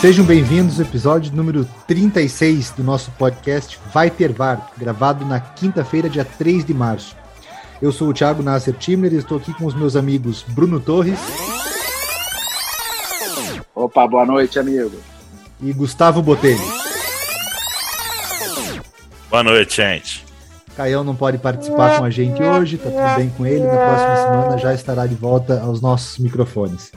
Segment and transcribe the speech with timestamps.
[0.00, 6.08] Sejam bem-vindos ao episódio número 36 do nosso podcast Vai Ter VAR, gravado na quinta-feira,
[6.08, 7.16] dia 3 de março.
[7.82, 11.18] Eu sou o Thiago Nasser Timmer e estou aqui com os meus amigos Bruno Torres.
[13.74, 15.00] Opa, boa noite, amigo.
[15.60, 16.62] E Gustavo Botelho.
[19.28, 20.24] Boa noite, gente.
[20.76, 23.64] Caião não pode participar com a gente hoje, tá tudo bem com ele.
[23.64, 26.92] Na próxima semana já estará de volta aos nossos microfones.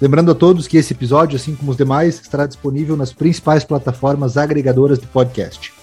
[0.00, 4.38] Lembrando a todos que esse episódio, assim como os demais, estará disponível nas principais plataformas
[4.38, 5.74] agregadoras de podcast.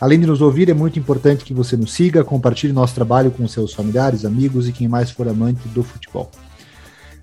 [0.00, 3.46] Além de nos ouvir, é muito importante que você nos siga, compartilhe nosso trabalho com
[3.46, 6.28] seus familiares, amigos e quem mais for amante do futebol.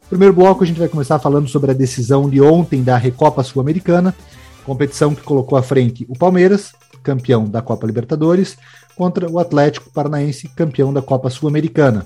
[0.03, 3.43] No primeiro bloco, a gente vai começar falando sobre a decisão de ontem da Recopa
[3.43, 4.15] Sul-Americana,
[4.63, 6.71] competição que colocou à frente o Palmeiras,
[7.03, 8.57] campeão da Copa Libertadores,
[8.95, 12.05] contra o Atlético Paranaense, campeão da Copa Sul-Americana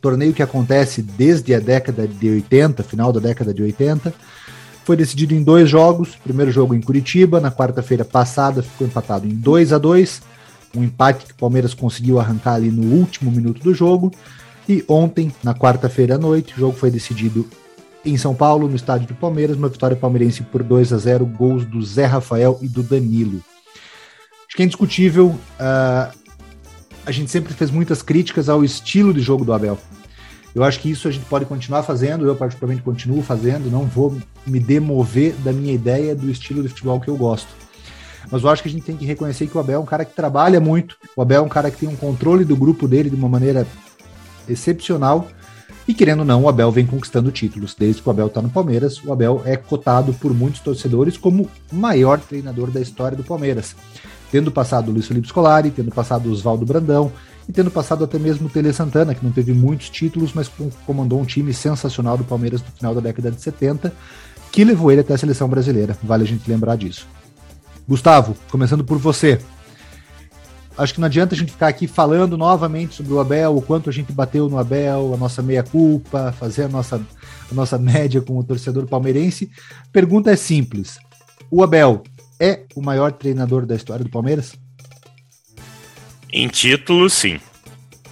[0.00, 4.12] torneio que acontece desde a década de 80, final da década de 80.
[4.84, 6.16] Foi decidido em dois jogos.
[6.22, 10.38] Primeiro jogo em Curitiba, na quarta-feira passada ficou empatado em 2 a 2
[10.76, 14.12] um empate que o Palmeiras conseguiu arrancar ali no último minuto do jogo.
[14.68, 17.48] E ontem, na quarta-feira à noite, o jogo foi decidido
[18.04, 21.64] em São Paulo, no estádio do Palmeiras, uma vitória palmeirense por 2 a 0 gols
[21.64, 23.42] do Zé Rafael e do Danilo.
[24.46, 26.18] Acho que é indiscutível uh,
[27.08, 29.78] a gente sempre fez muitas críticas ao estilo de jogo do Abel.
[30.54, 34.14] Eu acho que isso a gente pode continuar fazendo, eu particularmente continuo fazendo, não vou
[34.46, 37.48] me demover da minha ideia do estilo de futebol que eu gosto.
[38.30, 40.04] Mas eu acho que a gente tem que reconhecer que o Abel é um cara
[40.04, 43.08] que trabalha muito, o Abel é um cara que tem um controle do grupo dele
[43.08, 43.66] de uma maneira
[44.46, 45.28] excepcional.
[45.86, 47.74] E querendo ou não, o Abel vem conquistando títulos.
[47.74, 51.48] Desde que o Abel está no Palmeiras, o Abel é cotado por muitos torcedores como
[51.72, 53.74] o maior treinador da história do Palmeiras
[54.30, 57.12] tendo passado o Luiz Felipe Scolari, tendo passado o Oswaldo Brandão
[57.48, 60.50] e tendo passado até mesmo o Tele Santana, que não teve muitos títulos, mas
[60.84, 63.92] comandou um time sensacional do Palmeiras no final da década de 70,
[64.52, 65.96] que levou ele até a seleção brasileira.
[66.02, 67.06] Vale a gente lembrar disso.
[67.88, 69.40] Gustavo, começando por você.
[70.76, 73.90] Acho que não adianta a gente ficar aqui falando novamente sobre o Abel, o quanto
[73.90, 77.00] a gente bateu no Abel, a nossa meia-culpa, fazer a nossa,
[77.50, 79.50] a nossa média com o torcedor palmeirense.
[79.90, 80.98] Pergunta é simples.
[81.50, 82.02] O Abel
[82.40, 84.54] é o maior treinador da história do Palmeiras?
[86.32, 87.40] Em título, sim.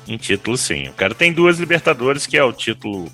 [0.07, 0.89] Em título, sim.
[0.89, 3.11] O cara tem duas Libertadores, que é o título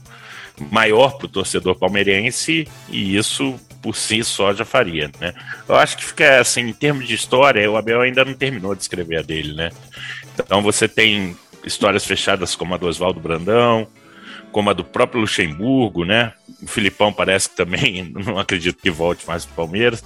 [0.70, 5.34] maior para o torcedor palmeirense, e isso por si só já faria, né?
[5.68, 8.82] Eu acho que fica assim, em termos de história, o Abel ainda não terminou de
[8.82, 9.70] escrever a dele, né?
[10.38, 13.88] Então você tem histórias fechadas como a do Oswaldo Brandão,
[14.52, 16.32] como a do próprio Luxemburgo, né?
[16.62, 20.04] O Filipão parece que também não acredito que volte mais para o Palmeiras.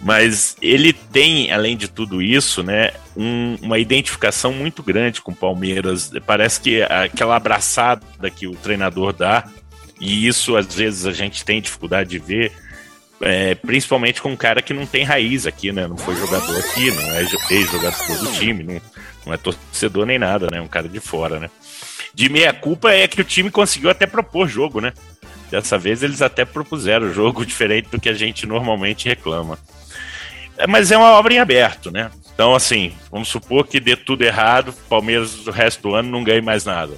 [0.00, 5.36] Mas ele tem, além de tudo isso, né, um, uma identificação muito grande com o
[5.36, 6.10] Palmeiras.
[6.24, 9.44] Parece que aquela abraçada que o treinador dá,
[10.00, 12.52] e isso às vezes a gente tem dificuldade de ver,
[13.20, 15.88] é, principalmente com um cara que não tem raiz aqui, né?
[15.88, 18.80] Não foi jogador aqui, não é ex-jogador do time, não,
[19.26, 20.60] não é torcedor nem nada, né?
[20.60, 21.50] Um cara de fora, né?
[22.14, 24.92] De meia culpa é que o time conseguiu até propor jogo, né?
[25.50, 29.58] Dessa vez eles até propuseram jogo diferente do que a gente normalmente reclama.
[30.58, 32.10] É, mas é uma obra em aberto, né?
[32.34, 36.40] Então, assim, vamos supor que dê tudo errado, Palmeiras o resto do ano não ganhe
[36.40, 36.96] mais nada.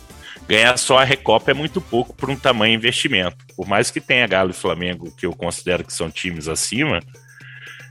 [0.48, 3.37] Ganhar só a Recopa é muito pouco por um tamanho investimento.
[3.54, 7.00] Por mais que tenha Galo e Flamengo, que eu considero que são times acima,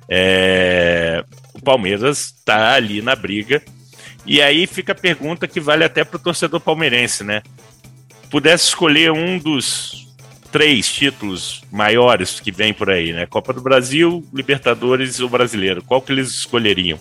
[0.10, 1.24] é...
[1.54, 3.62] o Palmeiras está ali na briga.
[4.26, 7.42] E aí fica a pergunta que vale até para o torcedor palmeirense, né?
[8.30, 10.09] Pudesse escolher um dos
[10.52, 13.26] três títulos maiores que vem por aí, né?
[13.26, 15.84] Copa do Brasil, Libertadores e o Brasileiro.
[15.84, 17.00] Qual que eles escolheriam?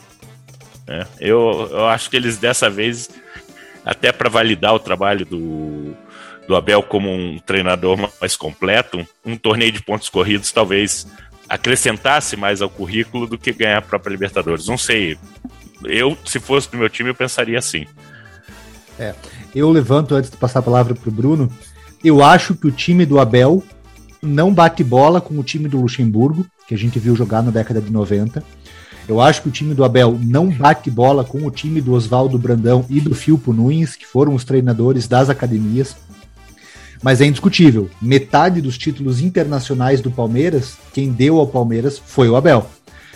[0.86, 3.10] É, eu, eu acho que eles dessa vez,
[3.84, 5.94] até para validar o trabalho do,
[6.46, 11.06] do Abel como um treinador mais completo, um torneio de pontos corridos talvez
[11.48, 14.66] acrescentasse mais ao currículo do que ganhar a própria Libertadores.
[14.66, 15.18] Não sei.
[15.84, 17.86] Eu, se fosse do meu time, eu pensaria assim.
[18.98, 19.14] É,
[19.54, 21.50] eu levanto antes de passar a palavra para o Bruno
[22.02, 23.62] eu acho que o time do Abel
[24.22, 27.80] não bate bola com o time do Luxemburgo, que a gente viu jogar na década
[27.80, 28.42] de 90.
[29.08, 32.38] Eu acho que o time do Abel não bate bola com o time do Oswaldo
[32.38, 35.96] Brandão e do Filpo Nunes, que foram os treinadores das academias.
[37.02, 37.88] Mas é indiscutível.
[38.02, 42.68] Metade dos títulos internacionais do Palmeiras, quem deu ao Palmeiras foi o Abel.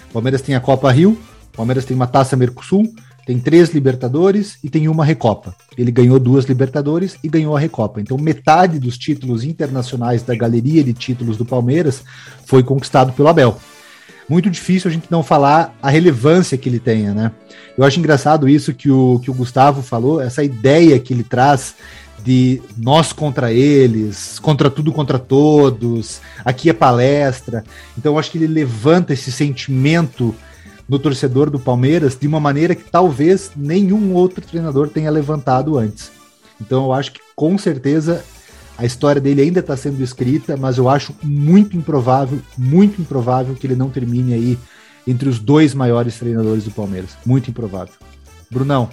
[0.08, 1.18] O Palmeiras tem a Copa Rio,
[1.52, 2.90] o Palmeiras tem uma Taça Mercosul,
[3.26, 5.54] tem três Libertadores e tem uma Recopa.
[5.76, 8.00] Ele ganhou duas Libertadores e ganhou a Recopa.
[8.00, 12.02] Então, metade dos títulos internacionais da galeria de títulos do Palmeiras
[12.44, 13.58] foi conquistado pelo Abel.
[14.28, 17.32] Muito difícil a gente não falar a relevância que ele tenha, né?
[17.76, 21.74] Eu acho engraçado isso que o, que o Gustavo falou, essa ideia que ele traz
[22.24, 27.64] de nós contra eles, contra tudo contra todos, aqui é palestra.
[27.98, 30.34] Então eu acho que ele levanta esse sentimento
[30.92, 36.12] no torcedor do Palmeiras de uma maneira que talvez nenhum outro treinador tenha levantado antes.
[36.60, 38.22] Então eu acho que com certeza
[38.76, 43.66] a história dele ainda está sendo escrita, mas eu acho muito improvável, muito improvável que
[43.66, 44.58] ele não termine aí
[45.06, 47.16] entre os dois maiores treinadores do Palmeiras.
[47.24, 47.94] Muito improvável.
[48.50, 48.90] Brunão.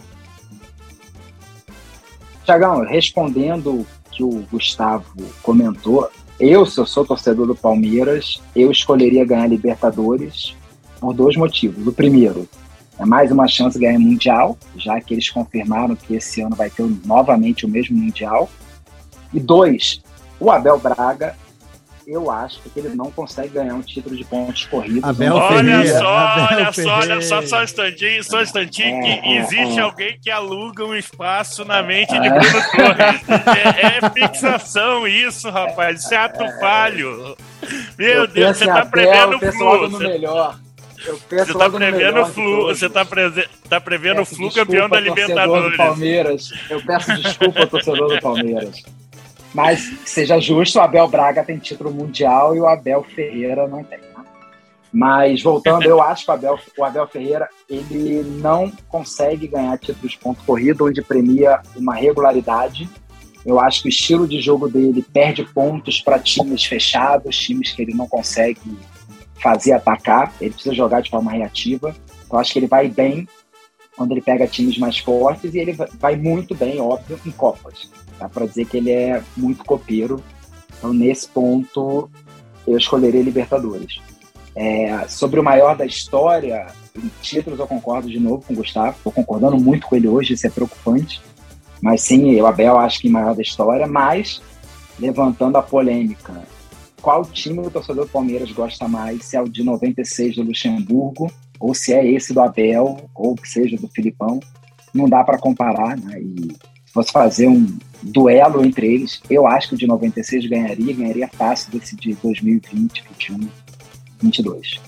[2.45, 5.03] Tiagão, respondendo que o Gustavo
[5.43, 6.09] comentou,
[6.39, 10.57] eu, se eu sou torcedor do Palmeiras, eu escolheria ganhar Libertadores
[10.99, 11.85] por dois motivos.
[11.87, 12.47] O primeiro,
[12.97, 16.69] é mais uma chance de ganhar Mundial, já que eles confirmaram que esse ano vai
[16.69, 18.49] ter novamente o mesmo Mundial.
[19.33, 20.01] E dois,
[20.39, 21.35] o Abel Braga
[22.09, 25.03] eu acho que ele não consegue ganhar um título de pontos corridos.
[25.03, 26.73] Abel olha Ferreira, só, Abel olha Ferreira.
[26.73, 29.81] só, olha só, só um instantinho, só um instantinho, é, que é, existe é.
[29.81, 32.43] alguém que aluga um espaço na mente de Bruno
[32.75, 33.21] Torres.
[33.55, 37.37] É, é, fixação isso, rapaz, isso é ato falho.
[37.95, 39.89] Meu Deus, você tá prevendo flu.
[39.91, 40.07] Você...
[40.07, 40.59] melhor.
[40.99, 43.05] Você tá prevendo flu, você tá,
[43.69, 45.77] tá prevendo flu campeão da Libertadores.
[45.77, 46.51] Palmeiras.
[46.69, 48.83] Eu peço desculpa ao torcedor do Palmeiras.
[49.53, 53.97] Mas seja justo, o Abel Braga tem título mundial e o Abel Ferreira não tem.
[53.97, 54.05] Né?
[54.91, 60.11] Mas voltando, eu acho que o Abel, o Abel Ferreira ele não consegue ganhar títulos
[60.11, 62.89] de ponto corrido, onde premia uma regularidade.
[63.45, 67.81] Eu acho que o estilo de jogo dele perde pontos para times fechados, times que
[67.81, 68.77] ele não consegue
[69.41, 70.33] fazer atacar.
[70.39, 71.95] Ele precisa jogar de forma reativa.
[72.31, 73.27] Eu acho que ele vai bem
[73.95, 77.91] quando ele pega times mais fortes e ele vai muito bem, óbvio, em Copas.
[78.17, 80.23] Dá para dizer que ele é muito copeiro.
[80.77, 82.09] Então, nesse ponto,
[82.65, 83.99] eu escolheria Libertadores.
[84.55, 88.95] É, sobre o maior da história, em títulos eu concordo de novo com o Gustavo.
[88.97, 91.21] Estou concordando muito com ele hoje, isso é preocupante.
[91.81, 93.87] Mas sim, o Abel acho que maior da história.
[93.87, 94.41] Mas,
[94.99, 96.33] levantando a polêmica,
[97.01, 99.25] qual time o torcedor do Palmeiras gosta mais?
[99.25, 103.47] Se é o de 96 do Luxemburgo, ou se é esse do Abel, ou que
[103.47, 104.39] seja do Filipão.
[104.93, 106.19] Não dá para comparar, né?
[106.21, 106.53] E
[106.85, 111.27] se fosse fazer um duelo entre eles, eu acho que o de 96 ganharia, ganharia
[111.27, 113.49] fácil desse de 2020, 21,
[114.21, 114.79] 22.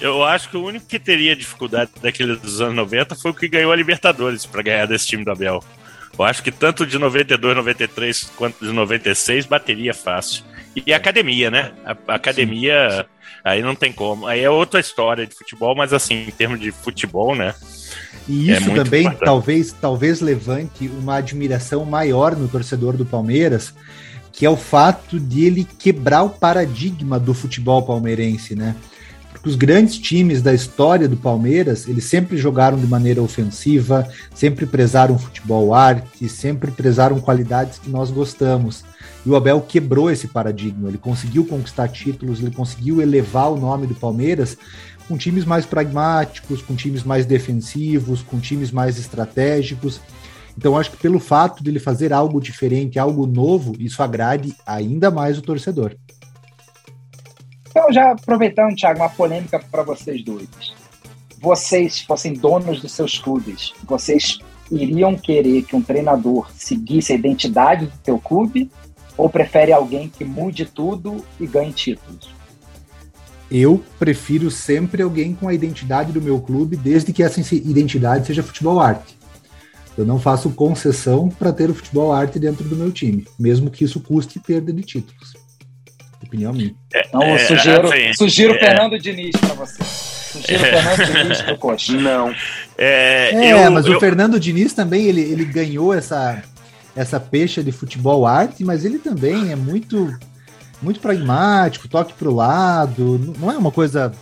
[0.00, 3.48] Eu acho que o único que teria dificuldade daquele dos anos 90 foi o que
[3.48, 5.62] ganhou a Libertadores para ganhar desse time do Abel.
[6.18, 10.44] Eu acho que tanto de 92, 93 quanto de 96 bateria fácil.
[10.84, 11.72] E a academia, né?
[11.84, 13.30] A, academia, Sim.
[13.42, 14.26] aí não tem como.
[14.26, 17.54] Aí é outra história de futebol, mas assim, em termos de futebol, né?
[18.28, 19.24] E é isso é também importante.
[19.24, 23.72] talvez, talvez levante uma admiração maior no torcedor do Palmeiras,
[24.32, 28.76] que é o fato de ele quebrar o paradigma do futebol palmeirense, né?
[29.32, 34.66] Porque os grandes times da história do Palmeiras, eles sempre jogaram de maneira ofensiva, sempre
[34.66, 38.84] prezaram futebol arte, sempre prezaram qualidades que nós gostamos.
[39.26, 43.84] E o Abel quebrou esse paradigma, ele conseguiu conquistar títulos, ele conseguiu elevar o nome
[43.84, 44.56] do Palmeiras
[45.08, 50.00] com times mais pragmáticos, com times mais defensivos, com times mais estratégicos.
[50.56, 55.10] Então, acho que pelo fato de ele fazer algo diferente, algo novo, isso agrade ainda
[55.10, 55.96] mais o torcedor.
[57.68, 60.48] Então, já aproveitando, Thiago, uma polêmica para vocês dois.
[61.40, 64.38] Vocês fossem donos dos seus clubes, vocês
[64.70, 68.70] iriam querer que um treinador seguisse a identidade do seu clube
[69.16, 72.36] ou prefere alguém que mude tudo e ganhe títulos?
[73.50, 78.42] eu prefiro sempre alguém com a identidade do meu clube, desde que essa identidade seja
[78.42, 79.16] futebol arte.
[79.96, 83.84] Eu não faço concessão para ter o futebol arte dentro do meu time, mesmo que
[83.84, 85.34] isso custe perda de títulos.
[86.22, 86.74] Opinião minha.
[86.94, 89.82] Então, eu é, sugiro, assim, sugiro é, Fernando Diniz para você.
[89.84, 91.92] Sugiro é, Fernando Diniz pro Coxa.
[91.92, 92.34] Não.
[92.76, 96.42] É, é eu, mas eu, o Fernando Diniz também, ele, ele ganhou essa,
[96.96, 100.18] essa pecha de futebol arte, mas ele também é muito
[100.82, 104.12] muito pragmático, toque pro lado, não é uma coisa,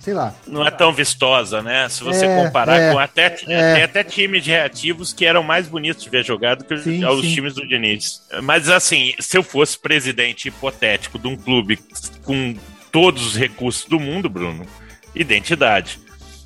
[0.00, 0.34] sei lá.
[0.46, 1.88] Não é tão vistosa, né?
[1.88, 3.84] Se você é, comparar é, com até, é.
[3.84, 7.34] até times reativos que eram mais bonitos de ver jogado que sim, os sim.
[7.34, 8.22] times do Diniz.
[8.42, 11.78] Mas assim, se eu fosse presidente hipotético de um clube
[12.22, 12.54] com
[12.92, 14.66] todos os recursos do mundo, Bruno,
[15.14, 15.98] identidade.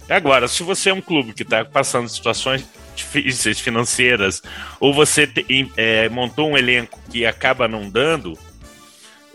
[0.09, 2.64] Agora, se você é um clube que está passando situações
[2.95, 4.43] difíceis financeiras,
[4.79, 5.29] ou você
[5.77, 8.39] é, montou um elenco que acaba não dando,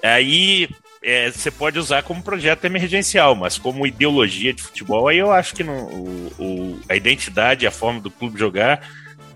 [0.04, 0.70] aí
[1.04, 5.56] é, você pode usar como projeto emergencial, mas como ideologia de futebol, aí eu acho
[5.56, 8.82] que não, o, o, a identidade, a forma do clube jogar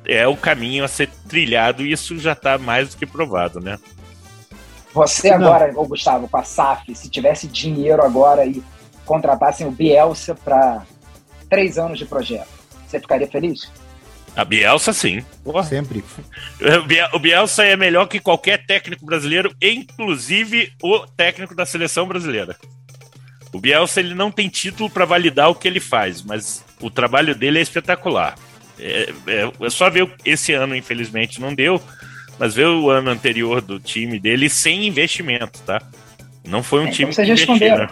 [0.06, 3.80] é o caminho a ser trilhado e isso já está mais do que provado, né?
[4.94, 8.62] Você agora, ô Gustavo, com a SAF, se tivesse dinheiro agora e
[9.06, 10.84] contratassem o Bielsa para
[11.50, 12.50] três anos de projeto,
[12.86, 13.72] você ficaria feliz?
[14.36, 15.24] A Bielsa, sim.
[15.44, 15.64] Porra.
[15.64, 16.04] Sempre.
[17.14, 22.56] O Bielsa é melhor que qualquer técnico brasileiro, inclusive o técnico da seleção brasileira.
[23.52, 27.36] O Bielsa ele não tem título para validar o que ele faz, mas o trabalho
[27.36, 28.36] dele é espetacular.
[28.80, 31.82] É, é, é só ver esse ano, infelizmente, não deu,
[32.40, 35.82] mas ver o ano anterior do time dele sem investimento, tá?
[36.48, 37.90] Não foi um é, time vocês que responderam.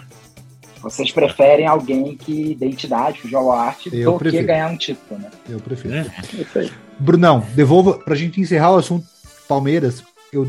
[0.82, 4.42] Vocês preferem alguém que identidade, que joga arte, eu do prefiro.
[4.42, 5.30] que ganhar um título, né?
[5.48, 5.94] Eu prefiro.
[5.94, 6.70] É.
[6.98, 9.06] Brunão, devolva, pra gente encerrar o assunto
[9.46, 10.46] Palmeiras, eu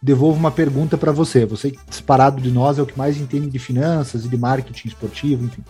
[0.00, 1.44] devolvo uma pergunta para você.
[1.44, 5.44] Você, disparado de nós, é o que mais entende de finanças e de marketing esportivo,
[5.44, 5.62] enfim.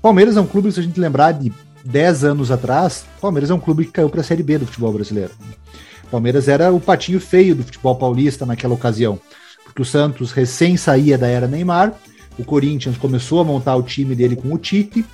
[0.00, 1.52] Palmeiras é um clube, se a gente lembrar de
[1.84, 4.92] 10 anos atrás, Palmeiras é um clube que caiu para a Série B do futebol
[4.92, 5.32] brasileiro.
[6.10, 9.18] Palmeiras era o patinho feio do futebol paulista naquela ocasião,
[9.64, 11.94] porque o Santos recém saía da era Neymar
[12.38, 15.04] o Corinthians começou a montar o time dele com o Tite,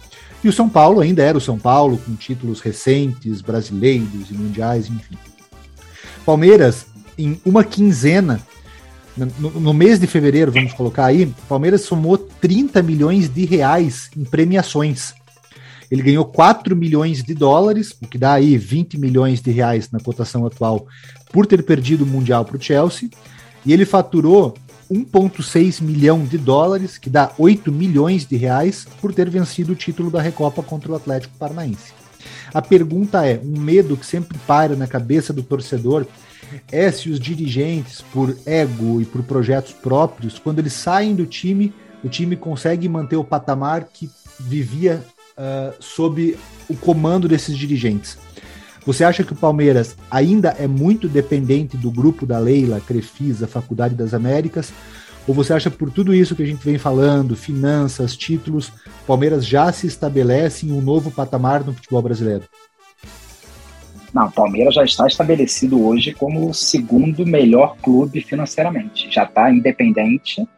[0.43, 4.87] e o São Paulo ainda era o São Paulo, com títulos recentes, brasileiros e mundiais,
[4.89, 5.19] enfim.
[6.25, 6.87] Palmeiras,
[7.19, 8.41] em uma quinzena,
[9.17, 14.23] no, no, mês de fevereiro, vamos colocar aí, Palmeiras somou 30 milhões de reais em
[14.23, 15.13] premiações.
[15.91, 19.99] Ele ganhou 4 milhões de dólares, o que dá aí 20 milhões de reais na
[19.99, 20.87] cotação atual,
[21.33, 23.09] por ter perdido o Mundial para o Chelsea.
[23.67, 24.55] E ele faturou
[24.91, 30.11] 1,6 milhão de dólares, que dá 8 milhões de reais, por ter vencido o título
[30.11, 31.93] da Recopa contra o Atlético Paranaense.
[32.53, 36.07] A pergunta é: um medo que sempre para na cabeça do torcedor
[36.71, 41.73] é se os dirigentes, por ego e por projetos próprios, quando eles saem do time,
[42.03, 45.05] o time consegue manter o patamar que vivia
[45.37, 48.17] uh, sob o comando desses dirigentes.
[48.87, 53.95] Você acha que o Palmeiras ainda é muito dependente do grupo da Leila, Crefisa, Faculdade
[53.95, 54.73] das Américas?
[55.27, 58.73] Ou você acha por tudo isso que a gente vem falando, finanças, títulos,
[59.07, 62.45] Palmeiras já se estabelece em um novo patamar no futebol brasileiro?
[64.15, 69.09] Não, o Palmeiras já está estabelecido hoje como o segundo melhor clube financeiramente.
[69.11, 70.49] Já está independente.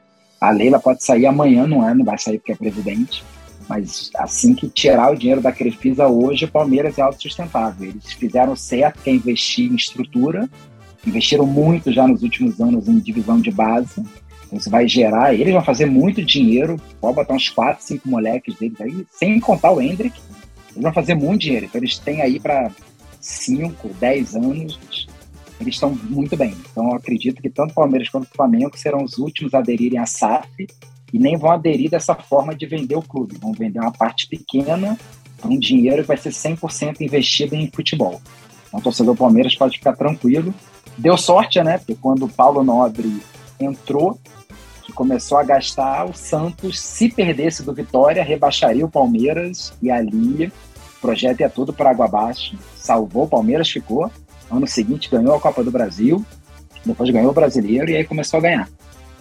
[0.40, 1.92] A Leila pode sair amanhã, não é?
[1.92, 3.24] Não vai sair porque é presidente.
[3.70, 7.88] Mas assim que tirar o dinheiro da Crefisa hoje, o Palmeiras é autossustentável.
[7.88, 10.50] Eles fizeram certo que é investir em estrutura,
[11.06, 14.04] investiram muito já nos últimos anos em divisão de base.
[14.44, 18.56] Então, isso vai gerar, eles vão fazer muito dinheiro, pode botar uns 4, 5 moleques
[18.56, 20.18] deles aí, sem contar o Hendrick,
[20.72, 21.66] eles vão fazer muito dinheiro.
[21.66, 22.72] Então eles têm aí para
[23.20, 25.06] 5, 10 anos,
[25.60, 26.56] eles estão muito bem.
[26.72, 30.00] Então eu acredito que tanto o Palmeiras quanto o Flamengo serão os últimos a aderirem
[30.00, 30.66] à SAF
[31.12, 33.38] e nem vão aderir dessa forma de vender o clube.
[33.38, 34.98] Vão vender uma parte pequena
[35.44, 38.20] um dinheiro que vai ser 100% investido em futebol.
[38.68, 40.54] Então, o torcedor Palmeiras pode ficar tranquilo.
[40.96, 41.78] Deu sorte, né?
[41.78, 43.22] Porque quando o Paulo Nobre
[43.58, 44.18] entrou,
[44.84, 50.46] que começou a gastar, o Santos, se perdesse do Vitória, rebaixaria o Palmeiras e ali
[50.46, 52.56] o projeto ia tudo para água abaixo.
[52.76, 54.10] Salvou o Palmeiras, ficou.
[54.50, 56.24] Ano seguinte ganhou a Copa do Brasil,
[56.84, 58.68] depois ganhou o Brasileiro e aí começou a ganhar.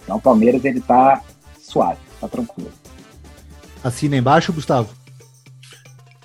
[0.02, 1.22] Então o Palmeiras ele está
[1.70, 2.72] suave, tá tranquilo.
[3.82, 4.90] Assina embaixo, Gustavo?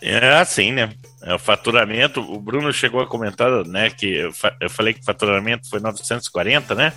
[0.02, 0.92] É assim, né?
[1.24, 5.06] É, o faturamento, o Bruno chegou a comentar, né, que eu, eu falei que o
[5.06, 6.94] faturamento foi 940, né?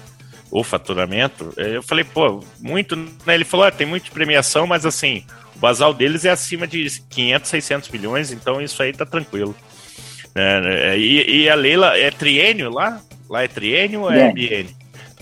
[0.50, 1.52] O faturamento.
[1.56, 3.34] É, eu falei, pô, muito, né?
[3.34, 5.24] Ele falou, ah, tem muita premiação, mas assim,
[5.56, 9.54] o basal deles é acima de 500, 600 milhões, então isso aí tá tranquilo.
[10.34, 13.00] É, é e, e, a Leila é triênio lá?
[13.28, 14.74] Lá é triênio ou é biênio?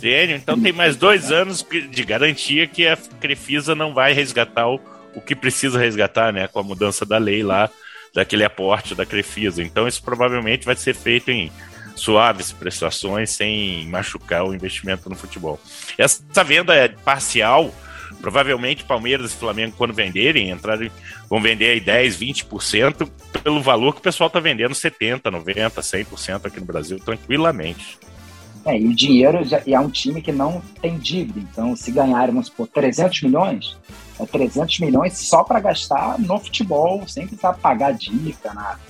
[0.02, 4.80] Então tem mais dois anos de garantia que a Crefisa não vai resgatar o,
[5.14, 6.48] o que precisa resgatar, né?
[6.48, 7.70] Com a mudança da lei lá,
[8.14, 9.62] daquele aporte da Crefisa.
[9.62, 11.50] Então isso provavelmente vai ser feito em
[11.94, 15.58] suaves prestações, sem machucar o investimento no futebol.
[15.96, 17.74] Essa venda é parcial.
[18.20, 20.90] Provavelmente Palmeiras e Flamengo, quando venderem, entrarem,
[21.28, 23.10] vão vender aí 10, 20%
[23.42, 27.98] pelo valor que o pessoal está vendendo 70%, 90%, 100% aqui no Brasil, tranquilamente.
[28.66, 31.38] É, e o dinheiro já, e é um time que não tem dívida.
[31.38, 33.76] Então, se ganharem, vamos supor, 300 milhões,
[34.18, 38.80] é 300 milhões só para gastar no futebol, sem precisar pagar dívida, nada.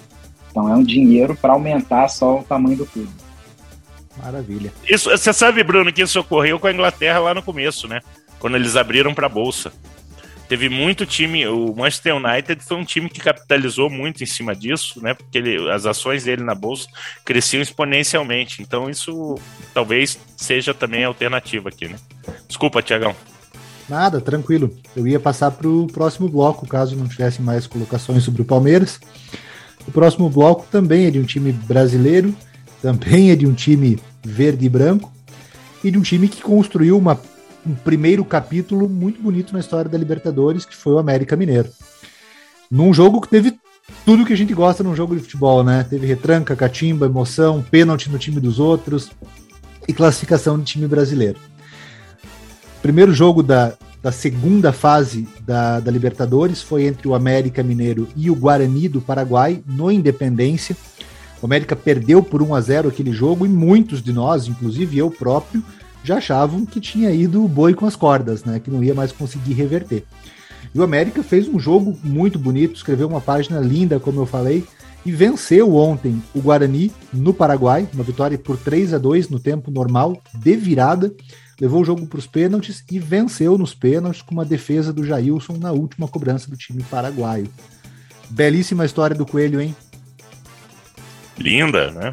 [0.51, 3.11] Então, é um dinheiro para aumentar só o tamanho do clube.
[4.17, 4.73] Maravilha.
[4.89, 8.01] Isso, você sabe, Bruno, que isso ocorreu com a Inglaterra lá no começo, né?
[8.39, 9.71] Quando eles abriram para a bolsa.
[10.49, 11.47] Teve muito time.
[11.47, 15.15] O Manchester United foi um time que capitalizou muito em cima disso, né?
[15.15, 16.89] Porque ele, as ações dele na bolsa
[17.25, 18.63] cresciam exponencialmente.
[18.63, 19.37] Então, isso
[19.75, 21.97] talvez seja também a alternativa aqui, né?
[22.49, 23.15] Desculpa, Tiagão.
[23.89, 24.77] Nada, tranquilo.
[24.97, 28.99] Eu ia passar para o próximo bloco, caso não tivesse mais colocações sobre o Palmeiras.
[29.87, 32.35] O próximo bloco também é de um time brasileiro,
[32.83, 35.13] também é de um time verde e branco,
[35.85, 37.21] e de um time que construiu uma,
[37.67, 41.69] um primeiro capítulo muito bonito na história da Libertadores, que foi o América Mineiro.
[42.71, 43.59] Num jogo que teve
[44.05, 45.85] tudo que a gente gosta num jogo de futebol, né?
[45.89, 49.11] Teve retranca, catimba, emoção, pênalti no time dos outros
[49.87, 51.39] e classificação de time brasileiro.
[52.83, 58.31] Primeiro jogo da, da segunda fase da, da Libertadores foi entre o América Mineiro e
[58.31, 60.77] o Guarani do Paraguai, no Independência.
[61.43, 65.11] O América perdeu por 1 a 0 aquele jogo e muitos de nós, inclusive eu
[65.11, 65.63] próprio,
[66.07, 68.61] já achavam que tinha ido o boi com as cordas, né?
[68.61, 70.05] Que não ia mais conseguir reverter.
[70.75, 74.65] E o América fez um jogo muito bonito, escreveu uma página linda, como eu falei,
[75.05, 79.71] e venceu ontem o Guarani no Paraguai, uma vitória por 3 a 2 no tempo
[79.71, 81.13] normal, de virada.
[81.61, 85.55] Levou o jogo para os pênaltis e venceu nos pênaltis com uma defesa do Jailson
[85.55, 87.49] na última cobrança do time paraguaio.
[88.29, 89.75] Belíssima história do Coelho, hein?
[91.39, 92.13] Linda, né?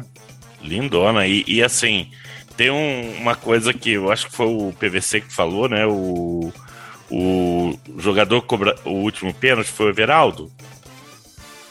[0.62, 1.26] Lindona.
[1.26, 2.08] E, e assim,
[2.56, 5.86] tem um, uma coisa que eu acho que foi o PVC que falou, né?
[5.86, 6.52] O,
[7.10, 10.50] o jogador cobra o último pênalti foi o Everaldo.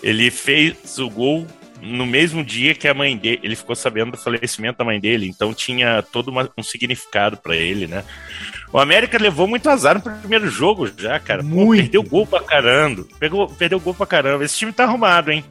[0.01, 1.47] Ele fez o gol
[1.81, 5.27] no mesmo dia que a mãe dele, ele ficou sabendo do falecimento da mãe dele,
[5.27, 8.05] então tinha todo uma, um significado para ele, né?
[8.71, 11.43] O América levou muito azar no primeiro jogo já, cara.
[11.43, 13.05] Pô, perdeu gol pra caramba.
[13.19, 14.45] Pegou, perdeu gol pra caramba.
[14.45, 15.43] Esse time tá arrumado, hein?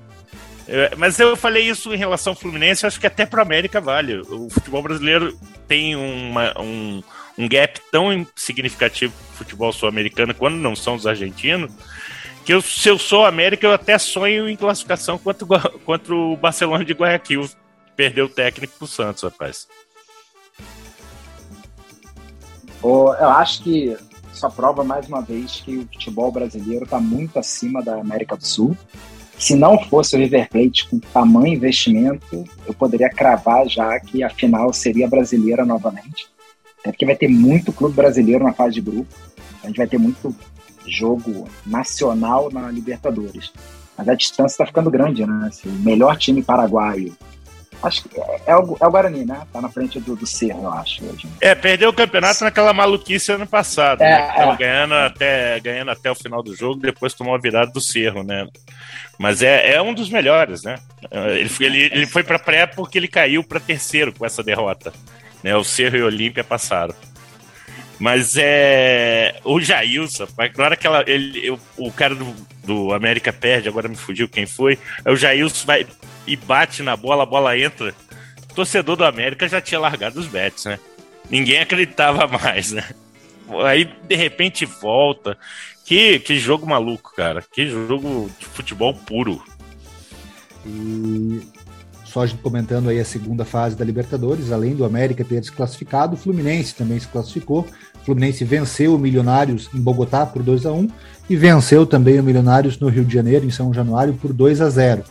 [0.97, 4.21] Mas eu falei isso em relação ao Fluminense, acho que até para América vale.
[4.21, 7.03] O futebol brasileiro tem uma, um,
[7.37, 11.73] um gap tão significativo o futebol sul-americano quando não são os argentinos,
[12.45, 15.47] que eu, se eu sou América, eu até sonho em classificação contra,
[15.85, 17.49] contra o Barcelona de Guayaquil.
[17.95, 19.69] Perdeu o técnico pro Santos, rapaz.
[22.83, 23.97] Eu acho que
[24.33, 28.45] só prova mais uma vez que o futebol brasileiro está muito acima da América do
[28.45, 28.77] Sul.
[29.39, 34.31] Se não fosse o River Plate com tamanho investimento, eu poderia cravar já que a
[34.31, 36.29] final seria brasileira novamente.
[36.81, 39.13] Até porque vai ter muito clube brasileiro na fase de grupo.
[39.63, 40.35] A gente vai ter muito
[40.87, 43.53] jogo nacional na Libertadores.
[43.97, 45.47] Mas a distância está ficando grande, né?
[45.49, 47.17] Assim, o melhor time paraguaio
[47.83, 49.43] Acho que é, é, o, é o Guarani, né?
[49.53, 51.05] Tá na frente do, do Cerro, eu acho.
[51.05, 51.27] Hoje.
[51.41, 54.33] É, perdeu o campeonato naquela maluquice ano passado, é, né?
[54.35, 54.57] Tava é.
[54.57, 58.47] ganhando, até, ganhando até o final do jogo, depois tomou a virada do Cerro, né?
[59.19, 60.77] Mas é, é um dos melhores, né?
[61.11, 64.93] Ele, ele, ele foi pra pré porque ele caiu para terceiro com essa derrota.
[65.43, 65.57] Né?
[65.57, 66.95] O Cerro e o Olímpia passaram.
[67.99, 69.37] Mas é.
[69.45, 73.89] O Jailson, na hora que ela, ele, o, o cara do, do América perde, agora
[73.89, 74.79] me fugiu quem foi.
[75.07, 75.87] O Jailson vai
[76.27, 77.95] e bate na bola, a bola entra.
[78.51, 80.79] O torcedor do América já tinha largado os bets, né?
[81.31, 82.85] Ninguém acreditava mais, né?
[83.65, 85.37] Aí de repente volta.
[85.85, 87.43] Que, que jogo maluco, cara.
[87.53, 89.43] Que jogo de futebol puro.
[90.65, 91.41] E
[92.05, 96.75] só comentando aí a segunda fase da Libertadores, além do América ter desclassificado, o Fluminense
[96.75, 97.67] também se classificou.
[98.05, 100.89] Fluminense venceu o Milionários em Bogotá por 2 a 1
[101.31, 104.69] e venceu também o Milionários no Rio de Janeiro, em São Januário, por 2 a
[104.69, 105.05] 0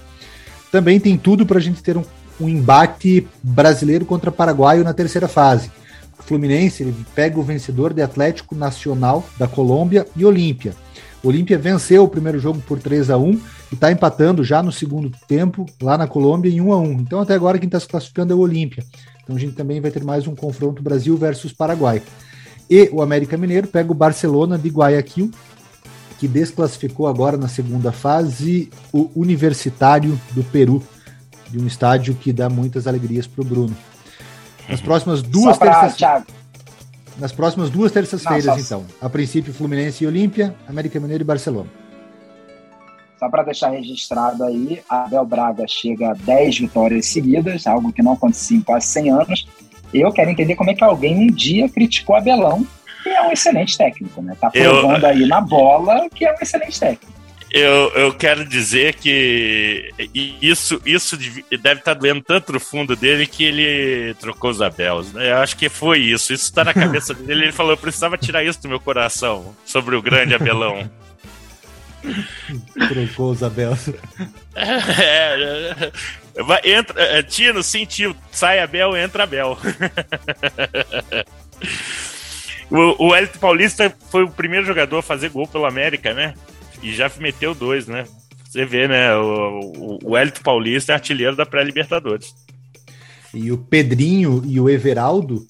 [0.71, 2.04] também tem tudo para a gente ter um,
[2.39, 5.69] um, embate brasileiro contra paraguaio na terceira fase.
[6.17, 10.73] O Fluminense ele pega o vencedor de Atlético Nacional da Colômbia e Olímpia.
[11.23, 15.12] Olímpia venceu o primeiro jogo por 3 a 1 e está empatando já no segundo
[15.27, 18.34] tempo lá na Colômbia em 1 a 1 Então até agora quem está se classificando
[18.34, 18.84] é o Olímpia.
[19.21, 22.01] Então a gente também vai ter mais um confronto Brasil versus Paraguai.
[22.71, 25.29] E o América Mineiro pega o Barcelona de Guayaquil
[26.17, 30.81] que desclassificou agora na segunda fase o Universitário do Peru,
[31.49, 33.75] de um estádio que dá muitas alegrias para o Bruno.
[34.69, 35.97] Nas próximas duas terças
[37.17, 38.86] Nas próximas duas terças-feiras, então.
[39.01, 41.69] A princípio, Fluminense e Olímpia, América Mineiro e Barcelona.
[43.17, 48.03] Só para deixar registrado aí, a Abel Braga chega a 10 vitórias seguidas, algo que
[48.03, 49.47] não acontecia em quase 100 anos.
[49.93, 52.65] Eu quero entender como é que alguém um dia criticou Abelão
[53.01, 54.36] que é um excelente técnico, né?
[54.39, 57.21] Tá provando eu, aí na bola que é um excelente técnico.
[57.51, 59.91] Eu, eu quero dizer que
[60.41, 65.12] isso, isso deve estar tá doendo tanto no fundo dele que ele trocou os Abels.
[65.12, 65.32] Né?
[65.32, 66.32] Eu acho que foi isso.
[66.32, 67.43] Isso está na cabeça dele.
[67.43, 70.89] Ele falou: eu precisava tirar isso do meu coração sobre o grande Abelão.
[72.88, 73.89] Trocou os Abels.
[74.54, 75.91] É,
[76.35, 78.15] vai, entra, é, Tino, sentiu.
[78.31, 79.57] Sai Abel, entra Abel.
[82.71, 86.33] O, o Elton Paulista foi o primeiro jogador a fazer gol pelo América, né?
[86.81, 88.05] E já meteu dois, né?
[88.49, 89.13] Você vê, né?
[89.17, 92.33] O, o, o Elton Paulista é artilheiro da pré-Libertadores.
[93.33, 95.45] E o Pedrinho e o Everaldo,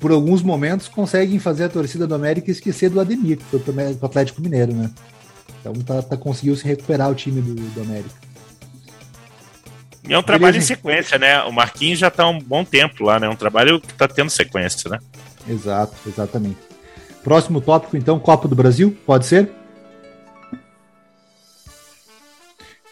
[0.00, 4.06] por alguns momentos, conseguem fazer a torcida do América esquecer do Ademir, que foi pro
[4.06, 4.90] Atlético Mineiro, né?
[5.60, 8.14] Então tá, tá conseguiu se recuperar o time do, do América.
[10.08, 10.72] E é um trabalho Beleza.
[10.72, 11.42] em sequência, né?
[11.44, 13.28] O Marquinhos já tá há um bom tempo lá, né?
[13.28, 14.98] Um trabalho que tá tendo sequência, né?
[15.48, 16.58] Exato, exatamente.
[17.22, 19.48] Próximo tópico, então, Copa do Brasil, pode ser?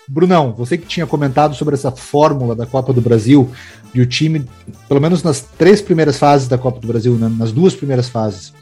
[0.06, 3.50] Brunão, você que tinha comentado sobre essa fórmula da Copa do Brasil,
[3.94, 4.44] de o time,
[4.88, 8.52] pelo menos nas três primeiras fases da Copa do Brasil, né, nas duas primeiras fases,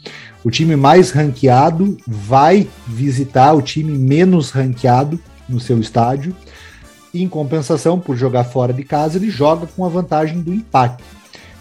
[0.44, 6.34] o time mais ranqueado vai visitar o time menos ranqueado no seu estádio.
[7.12, 11.02] E, em compensação, por jogar fora de casa, ele joga com a vantagem do empate.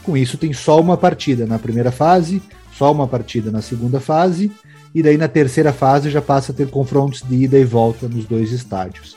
[0.04, 4.52] Com isso, tem só uma partida na primeira fase, só uma partida na segunda fase,
[4.94, 8.26] e daí na terceira fase já passa a ter confrontos de ida e volta nos
[8.26, 9.16] dois estádios.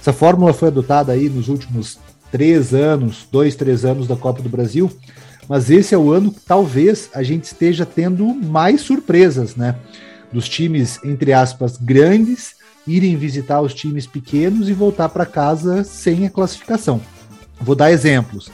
[0.00, 1.98] Essa fórmula foi adotada aí nos últimos
[2.30, 4.90] três anos, dois, três anos da Copa do Brasil,
[5.48, 9.76] mas esse é o ano que talvez a gente esteja tendo mais surpresas, né?
[10.32, 12.54] Dos times, entre aspas, grandes
[12.86, 17.00] irem visitar os times pequenos e voltar para casa sem a classificação.
[17.60, 18.50] Vou dar exemplos.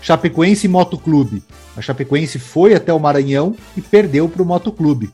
[0.00, 1.42] Chapecoense e Motoclube.
[1.76, 5.10] A Chapecoense foi até o Maranhão e perdeu para o Motoclube.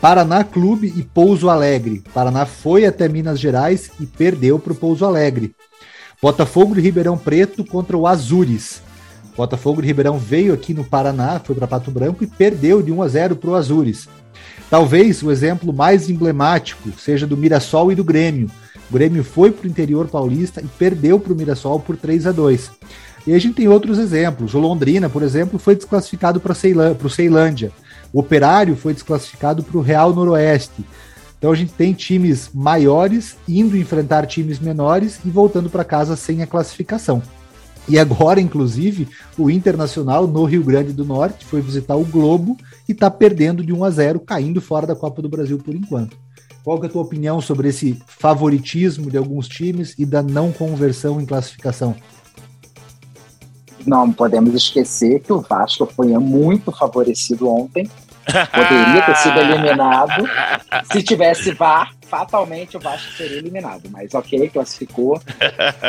[0.00, 2.04] Paraná Clube e Pouso Alegre.
[2.12, 5.54] Paraná foi até Minas Gerais e perdeu para o Pouso Alegre.
[6.20, 8.82] Botafogo de Ribeirão Preto contra o Azures.
[9.36, 13.02] Botafogo de Ribeirão veio aqui no Paraná, foi para Pato Branco e perdeu de 1
[13.02, 14.08] a 0 para o Azures.
[14.68, 18.50] Talvez o exemplo mais emblemático seja do Mirassol e do Grêmio.
[18.90, 22.32] O Grêmio foi para o interior paulista e perdeu para o Mirassol por 3 a
[22.32, 22.70] 2
[23.26, 24.54] e a gente tem outros exemplos.
[24.54, 27.72] O Londrina, por exemplo, foi desclassificado para o Ceilândia.
[28.12, 30.84] O Operário foi desclassificado para o Real Noroeste.
[31.36, 36.40] Então a gente tem times maiores indo enfrentar times menores e voltando para casa sem
[36.40, 37.20] a classificação.
[37.88, 42.56] E agora, inclusive, o Internacional no Rio Grande do Norte foi visitar o Globo
[42.88, 46.16] e está perdendo de 1 a 0, caindo fora da Copa do Brasil por enquanto.
[46.64, 51.20] Qual é a tua opinião sobre esse favoritismo de alguns times e da não conversão
[51.20, 51.94] em classificação?
[53.86, 57.88] não podemos esquecer que o Vasco foi muito favorecido ontem.
[58.26, 60.28] Poderia ter sido eliminado.
[60.90, 63.88] Se tivesse VAR, fatalmente o Vasco seria eliminado.
[63.90, 65.20] Mas ok, classificou.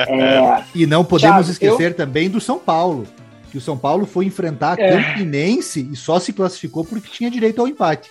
[0.07, 0.63] É...
[0.73, 1.95] E não podemos Thiago, esquecer eu...
[1.95, 3.05] também do São Paulo.
[3.51, 4.91] Que o São Paulo foi enfrentar a é.
[4.91, 8.09] Campinense e só se classificou porque tinha direito ao empate.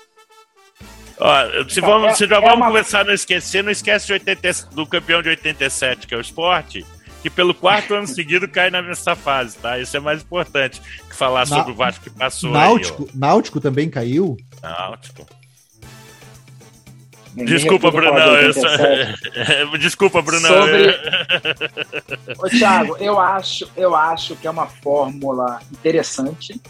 [1.18, 2.66] Ó, se, vamos, é, se já é vamos uma...
[2.66, 6.84] começar a não esquecer, não esquece 80, do campeão de 87, que é o esporte
[7.26, 9.80] que pelo quarto ano seguido cai nessa fase, tá?
[9.80, 11.56] Isso é mais importante que falar Na...
[11.56, 12.52] sobre o Vasco que passou.
[12.52, 14.36] Náutico, aí, Náutico também caiu?
[14.62, 15.26] Náutico.
[17.44, 18.53] Desculpa, Brunão.
[18.53, 19.77] Só...
[19.79, 20.51] Desculpa, Brunão.
[20.51, 20.90] Sobre...
[22.38, 26.61] Ô, Thiago, eu acho, eu acho que é uma fórmula interessante.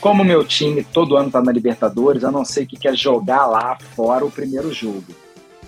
[0.00, 3.46] Como meu time todo ano está na Libertadores, eu não sei o que quer jogar
[3.46, 5.04] lá fora o primeiro jogo.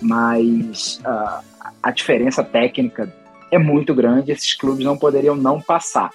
[0.01, 1.43] Mas uh,
[1.81, 3.11] a diferença técnica
[3.51, 6.11] é muito grande, esses clubes não poderiam não passar.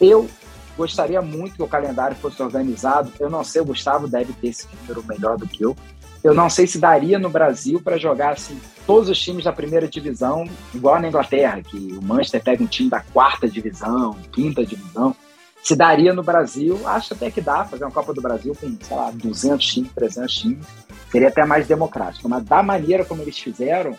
[0.00, 0.28] Eu
[0.76, 3.12] gostaria muito que o calendário fosse organizado.
[3.18, 5.76] Eu não sei, o Gustavo deve ter esse número melhor do que eu.
[6.24, 9.86] Eu não sei se daria no Brasil para jogar assim todos os times da primeira
[9.86, 15.14] divisão, igual na Inglaterra, que o Manchester pega um time da quarta divisão, quinta divisão.
[15.62, 18.96] Se daria no Brasil, acho até que dá fazer uma Copa do Brasil com, sei
[18.96, 20.66] lá, 200 times, 300 times.
[21.12, 22.26] Seria até mais democrático.
[22.26, 23.94] Mas da maneira como eles fizeram,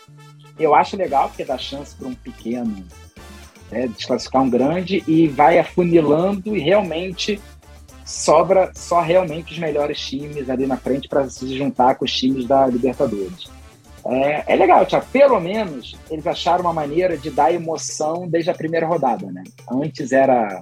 [0.57, 2.83] eu acho legal porque dá chance para um pequeno
[3.71, 7.39] né, desclassificar um grande e vai afunilando e realmente
[8.05, 12.45] sobra só realmente os melhores times ali na frente para se juntar com os times
[12.45, 13.49] da Libertadores.
[14.05, 15.07] É, é legal, Tiago.
[15.11, 19.43] Pelo menos eles acharam uma maneira de dar emoção desde a primeira rodada, né?
[19.69, 20.61] Antes era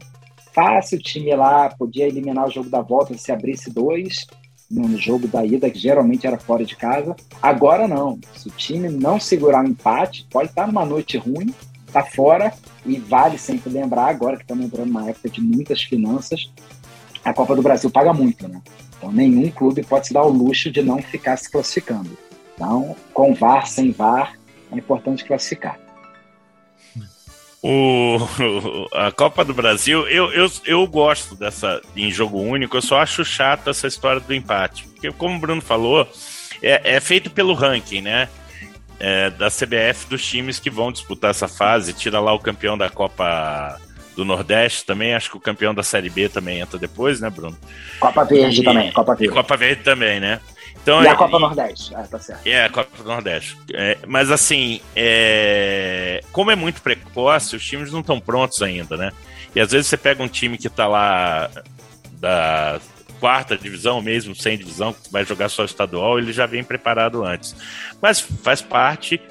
[0.53, 4.25] fácil, o time lá podia eliminar o jogo da volta se abrisse dois
[4.71, 7.15] no jogo da ida, que geralmente era fora de casa.
[7.41, 8.17] Agora não.
[8.35, 11.53] Se o time não segurar o um empate, pode estar numa noite ruim,
[11.91, 12.51] tá fora,
[12.85, 16.51] e vale sempre lembrar, agora que estamos entrando numa época de muitas finanças,
[17.23, 18.61] a Copa do Brasil paga muito, né?
[18.97, 22.17] Então nenhum clube pode se dar o luxo de não ficar se classificando.
[22.55, 24.37] Então, com VAR, sem VAR,
[24.71, 25.77] é importante classificar
[27.63, 28.19] o,
[28.93, 33.23] a Copa do Brasil, eu, eu, eu gosto dessa em jogo único, eu só acho
[33.23, 34.85] chato essa história do empate.
[34.89, 36.05] Porque, como o Bruno falou,
[36.61, 38.27] é, é feito pelo ranking, né?
[38.99, 42.89] É, da CBF dos times que vão disputar essa fase, tira lá o campeão da
[42.89, 43.79] Copa
[44.15, 45.13] do Nordeste também.
[45.13, 47.57] Acho que o campeão da Série B também entra depois, né, Bruno?
[47.99, 49.31] Copa Verde e, também, Copa Verde.
[49.31, 50.39] E Copa Verde também, né?
[50.81, 52.45] Então, e a Copa Nordeste, ah, tá certo.
[52.45, 53.57] É, a Copa Nordeste.
[53.73, 59.11] É, mas assim, é, como é muito precoce, os times não estão prontos ainda, né?
[59.55, 61.49] E às vezes você pega um time que tá lá
[62.19, 62.81] da
[63.23, 67.55] quarta divisão, mesmo sem divisão, que vai jogar só estadual, ele já vem preparado antes.
[68.01, 69.21] Mas faz parte.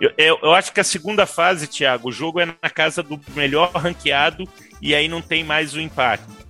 [0.00, 3.20] Eu, eu, eu, acho que a segunda fase, Thiago, o jogo é na casa do
[3.34, 4.48] melhor ranqueado
[4.80, 6.40] e aí não tem mais o impacto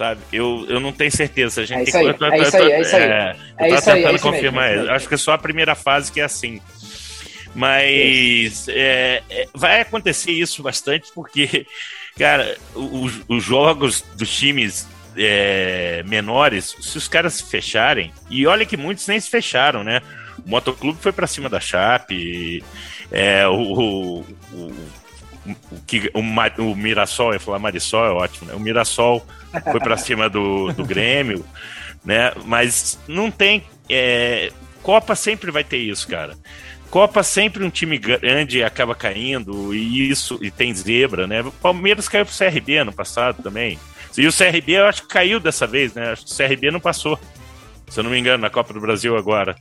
[0.00, 0.22] sabe?
[0.32, 1.60] Eu, eu não tenho certeza.
[1.60, 3.02] A gente é isso aí, é isso aí, é isso aí.
[3.02, 4.70] É, é isso aí, é isso confirmar.
[4.70, 6.58] Mesmo, Acho que é só a primeira fase que é assim.
[7.54, 11.66] Mas é, é, vai acontecer isso bastante porque,
[12.18, 18.64] cara, os, os jogos dos times é, menores, se os caras se fecharem, e olha
[18.64, 20.00] que muitos nem se fecharam, né?
[20.50, 22.64] O Motoclube foi para cima da Chape,
[23.12, 24.20] é, o, o,
[24.52, 24.74] o,
[25.46, 28.54] o, o, o Mirassol, ia falar Marisol, é ótimo, né?
[28.56, 29.24] O Mirassol
[29.70, 31.46] foi para cima do, do Grêmio,
[32.04, 32.32] né?
[32.46, 33.62] Mas não tem.
[33.88, 34.50] É,
[34.82, 36.36] Copa sempre vai ter isso, cara.
[36.90, 41.42] Copa sempre um time grande acaba caindo, e isso, e tem zebra, né?
[41.42, 43.78] O Palmeiras caiu pro CRB ano passado também.
[44.18, 46.10] E o CRB eu acho que caiu dessa vez, né?
[46.10, 47.16] Acho que o CRB não passou,
[47.88, 49.54] se eu não me engano, na Copa do Brasil agora.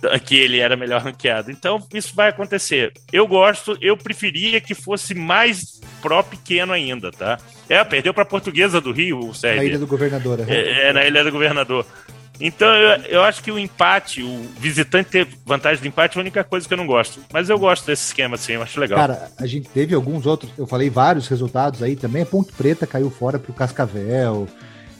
[0.24, 1.50] Que ele era melhor ranqueado.
[1.50, 2.92] Então, isso vai acontecer.
[3.12, 7.38] Eu gosto, eu preferia que fosse mais pró pequeno ainda, tá?
[7.68, 9.56] É, perdeu para Portuguesa do Rio, o CRB.
[9.56, 10.40] Na Ilha do Governador.
[10.48, 11.86] É, é, é na Ilha do Governador.
[12.40, 16.22] Então, eu, eu, acho que o empate, o visitante ter vantagem de empate é a
[16.22, 17.20] única coisa que eu não gosto.
[17.30, 18.98] Mas eu gosto desse esquema, assim, eu acho legal.
[18.98, 22.22] Cara, a gente teve alguns outros, eu falei vários resultados aí também.
[22.22, 24.48] A Ponte Preta caiu fora pro Cascavel.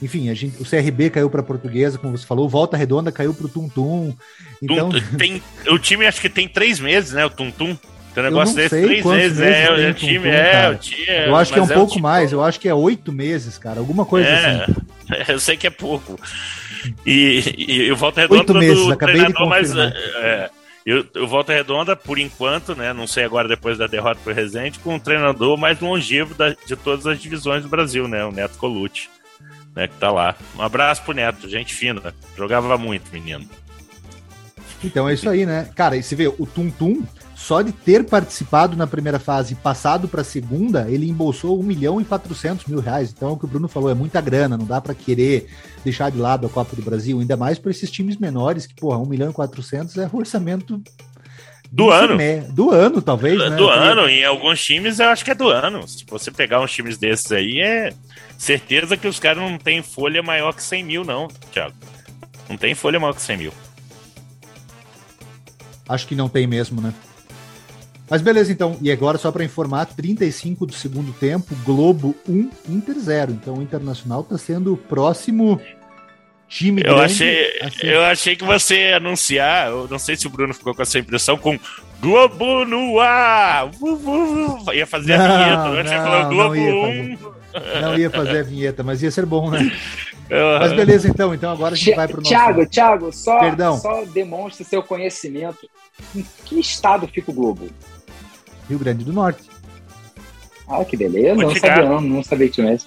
[0.01, 2.49] Enfim, a gente, o CRB caiu para Portuguesa, como você falou.
[2.49, 4.15] Volta Redonda caiu pro Tum Tum.
[4.61, 4.89] Então...
[5.17, 7.25] Tem, o time acho que tem três meses, né?
[7.25, 7.77] O Tum Tum.
[8.13, 11.59] Tem um negócio desse três meses, é, o time, é, o time, Eu acho que
[11.59, 12.03] é um é pouco tipo...
[12.03, 14.75] mais, eu acho que é oito meses, cara, alguma coisa é, assim.
[15.31, 16.19] Eu sei que é pouco.
[17.05, 19.75] E, e, e o Volta Redonda oito meses, do acabei treinador mais.
[19.75, 20.49] É,
[20.85, 22.91] eu, eu Volta Redonda, por enquanto, né?
[22.91, 26.75] Não sei agora depois da derrota pro Resende, com o treinador mais longevo da, de
[26.75, 28.25] todas as divisões do Brasil, né?
[28.25, 29.09] O Neto Colucci,
[29.75, 29.87] né?
[29.87, 30.35] Que tá lá.
[30.57, 32.13] Um abraço pro Neto, gente fina.
[32.37, 33.47] Jogava muito, menino.
[34.83, 35.69] Então é isso aí, né?
[35.75, 37.03] Cara, e você vê, o Tum Tum
[37.41, 41.99] só de ter participado na primeira fase e passado para segunda, ele embolsou 1 milhão
[41.99, 43.11] e 400 mil reais.
[43.11, 45.49] Então, é o que o Bruno falou, é muita grana, não dá para querer
[45.83, 48.99] deixar de lado a Copa do Brasil, ainda mais para esses times menores, que, porra,
[48.99, 50.81] 1 milhão e 400 é orçamento
[51.71, 52.17] do ano.
[52.49, 53.37] Do ano, talvez.
[53.37, 53.55] Do, né?
[53.55, 55.87] do ano, em alguns times eu acho que é do ano.
[55.87, 57.93] Se você pegar uns times desses aí, é
[58.37, 61.73] certeza que os caras não têm folha maior que 100 mil, não, Thiago.
[62.49, 63.53] Não tem folha maior que 100 mil.
[65.87, 66.93] Acho que não tem mesmo, né?
[68.09, 68.77] Mas beleza, então.
[68.81, 73.31] E agora, só para informar, 35 do segundo tempo, Globo 1, Inter 0.
[73.31, 75.61] Então o Internacional está sendo o próximo
[76.51, 77.13] time eu grande.
[77.63, 80.81] Achei, Eu achei que você ia anunciar, eu não sei se o Bruno ficou com
[80.81, 81.57] essa impressão, com
[82.01, 83.69] Globo no ar!
[83.79, 85.67] Uh, ia fazer não, a vinheta.
[85.67, 87.81] Eu achei não, Globo não 1.
[87.81, 89.71] Não ia fazer a vinheta, mas ia ser bom, né?
[90.61, 91.33] Mas beleza, então.
[91.33, 92.29] Então agora a gente vai para o nosso...
[92.29, 93.77] Thiago, Thiago, só, Perdão.
[93.77, 95.69] só demonstre seu conhecimento.
[96.15, 97.69] Em que estado fica o Globo?
[98.69, 99.43] Rio Grande do Norte.
[100.69, 101.35] Ah, que beleza.
[101.35, 102.77] Não sabia, não, não sabia que tinha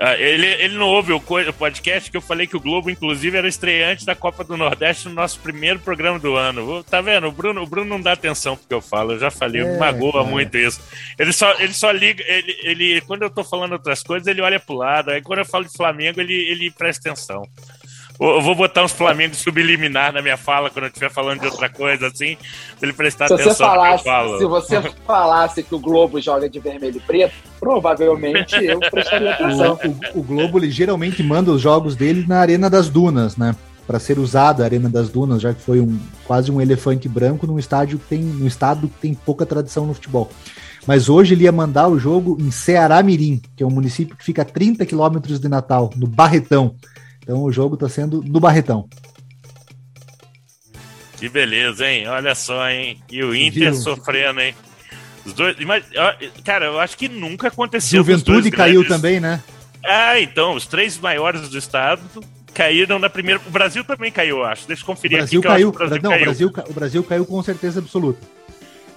[0.00, 3.48] ah, ele, ele não ouve o, podcast que eu falei que o Globo, inclusive, era
[3.48, 6.84] estreante da Copa do Nordeste no nosso primeiro programa do ano.
[6.84, 7.26] Tá vendo?
[7.26, 10.22] O Bruno, o Bruno não dá atenção porque eu falo, eu já falei, é, magoa
[10.22, 10.24] é.
[10.24, 10.80] muito isso.
[11.18, 14.60] Ele só, ele só liga, ele, ele, quando eu tô falando outras coisas, ele olha
[14.60, 15.10] pro lado.
[15.10, 17.42] Aí quando eu falo de Flamengo, ele, ele presta atenção.
[18.20, 21.68] Eu vou botar uns Flamengo subliminar na minha fala quando eu estiver falando de outra
[21.68, 22.36] coisa, assim,
[22.78, 26.58] pra ele prestar se atenção você falasse, Se você falasse que o Globo joga de
[26.58, 29.78] vermelho e preto, provavelmente eu prestaria atenção.
[29.84, 33.54] O, o, o Globo, ele geralmente manda os jogos dele na Arena das Dunas, né?
[33.88, 37.46] para ser usada a Arena das Dunas, já que foi um quase um elefante branco
[37.46, 40.30] num estádio que tem num estado que tem pouca tradição no futebol.
[40.86, 44.22] Mas hoje ele ia mandar o jogo em Ceará Mirim, que é um município que
[44.22, 46.74] fica a 30 quilômetros de Natal, no Barretão.
[47.28, 48.88] Então o jogo está sendo do Barretão.
[51.18, 52.08] Que beleza, hein?
[52.08, 53.02] Olha só, hein?
[53.10, 53.74] E o Inter Viu?
[53.74, 54.54] sofrendo, hein?
[55.26, 55.84] Os dois, mas,
[56.42, 57.98] cara, eu acho que nunca aconteceu.
[57.98, 58.96] Juventude caiu grandes.
[58.96, 59.42] também, né?
[59.84, 62.00] Ah, então, os três maiores do estado
[62.54, 63.42] caíram na primeira.
[63.46, 64.66] O Brasil também caiu, eu acho.
[64.66, 65.48] Deixa eu conferir o Brasil aqui.
[65.48, 65.68] Caiu.
[65.68, 66.22] O Brasil não, caiu.
[66.22, 68.26] O, Brasil, o Brasil caiu com certeza absoluta.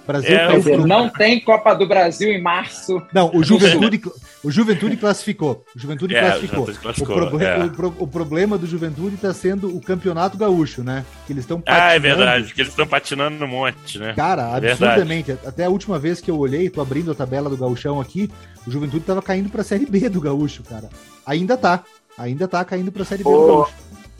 [0.06, 3.00] Brasil é, dizer, não tem Copa do Brasil em março.
[3.12, 4.02] Não, o Juventude,
[4.42, 5.64] o Juventude classificou.
[5.74, 6.64] O Juventude é, classificou.
[6.64, 7.16] O, classificou.
[7.16, 7.58] O, proble é.
[7.58, 11.04] o, o, problema do Juventude está sendo o campeonato gaúcho, né?
[11.26, 14.14] Que eles estão Ah, é verdade, que eles estão patinando no monte, né?
[14.14, 15.28] Cara, absurdamente.
[15.28, 15.48] Verdade.
[15.48, 18.30] Até a última vez que eu olhei, tô abrindo a tabela do gauchão aqui,
[18.66, 20.88] o Juventude estava caindo para a Série B do gaúcho, cara.
[21.26, 21.82] Ainda tá.
[22.18, 23.72] Ainda tá caindo para a Série B do gaúcho.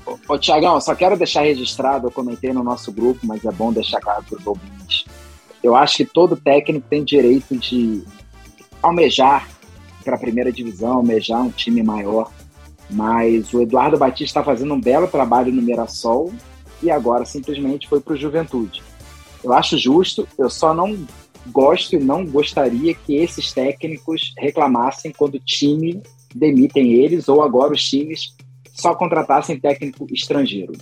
[0.06, 3.72] Ô, ô Tiagão, só quero deixar registrado, eu comentei no nosso grupo, mas é bom
[3.72, 5.04] deixar claro para os ouvintes.
[5.62, 8.02] Eu acho que todo técnico tem direito de
[8.82, 9.48] almejar
[10.04, 12.30] para a primeira divisão, almejar um time maior.
[12.90, 16.32] Mas o Eduardo Batista está fazendo um belo trabalho no Mirassol
[16.82, 18.82] e agora simplesmente foi para o Juventude.
[19.42, 21.06] Eu acho justo, eu só não
[21.50, 26.02] gosto e não gostaria que esses técnicos reclamassem quando o time
[26.34, 28.34] demitem eles ou agora os times
[28.72, 30.72] só contratassem técnico estrangeiro,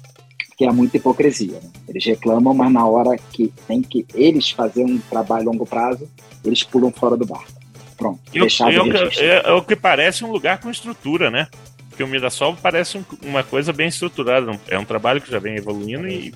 [0.60, 1.54] que é muita hipocrisia.
[1.54, 1.70] Né?
[1.88, 6.06] Eles reclamam, mas na hora que tem que eles fazer um trabalho a longo prazo,
[6.44, 7.50] eles pulam fora do barco.
[7.96, 8.20] Pronto.
[8.34, 11.48] E é, é, é, o que parece um lugar com estrutura, né?
[11.88, 14.60] Porque o Mirassol parece um, uma coisa bem estruturada.
[14.68, 16.34] É um trabalho que já vem evoluindo e,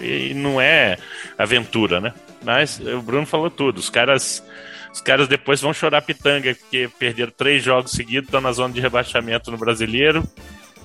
[0.00, 0.96] e não é
[1.36, 2.14] aventura, né?
[2.44, 3.78] Mas o Bruno falou tudo.
[3.78, 4.44] Os caras
[4.92, 8.80] os caras depois vão chorar pitanga, porque perderam três jogos seguidos, estão na zona de
[8.80, 10.22] rebaixamento no brasileiro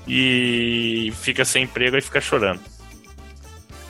[0.07, 2.59] e fica sem emprego e fica chorando.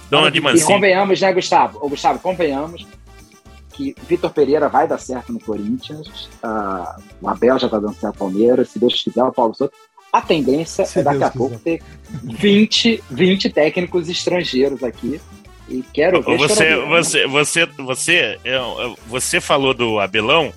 [0.10, 1.80] Dona de E convenhamos, né, Gustavo?
[1.82, 2.86] Ô, Gustavo, convenhamos
[3.74, 8.14] que Vitor Pereira vai dar certo no Corinthians, uh, o Abel já está dando certo
[8.14, 9.74] no Palmeiras, se Deus quiser, o Paulo Souto.
[10.12, 11.38] A tendência se é daqui Deus a quiser.
[11.38, 11.82] pouco ter
[12.24, 15.22] 20, 20 técnicos estrangeiros aqui
[15.70, 18.40] e quero ver você, você, você, você,
[19.08, 20.52] você falou do Abelão.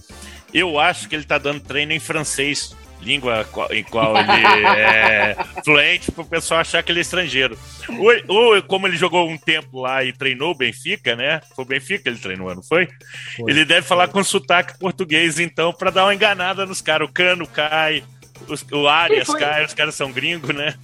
[0.53, 6.11] Eu acho que ele tá dando treino em francês, língua em qual ele é fluente,
[6.11, 7.59] para o pessoal achar que ele é estrangeiro.
[7.89, 11.41] Ou, ou, como ele jogou um tempo lá e treinou o Benfica, né?
[11.55, 12.89] Foi o Benfica que ele treinou, não foi?
[13.37, 17.09] foi ele deve falar com sotaque português, então, para dar uma enganada nos caras.
[17.09, 18.03] O Cano cai,
[18.49, 20.75] os, o Arias cai, os caras são gringos, né?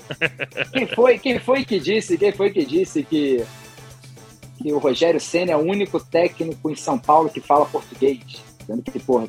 [0.72, 2.18] Quem foi, quem foi que disse?
[2.18, 3.44] Quem foi que disse que
[4.62, 8.20] que o Rogério Senna é o único técnico em São Paulo que fala português.
[8.66, 9.26] Sendo que, porra,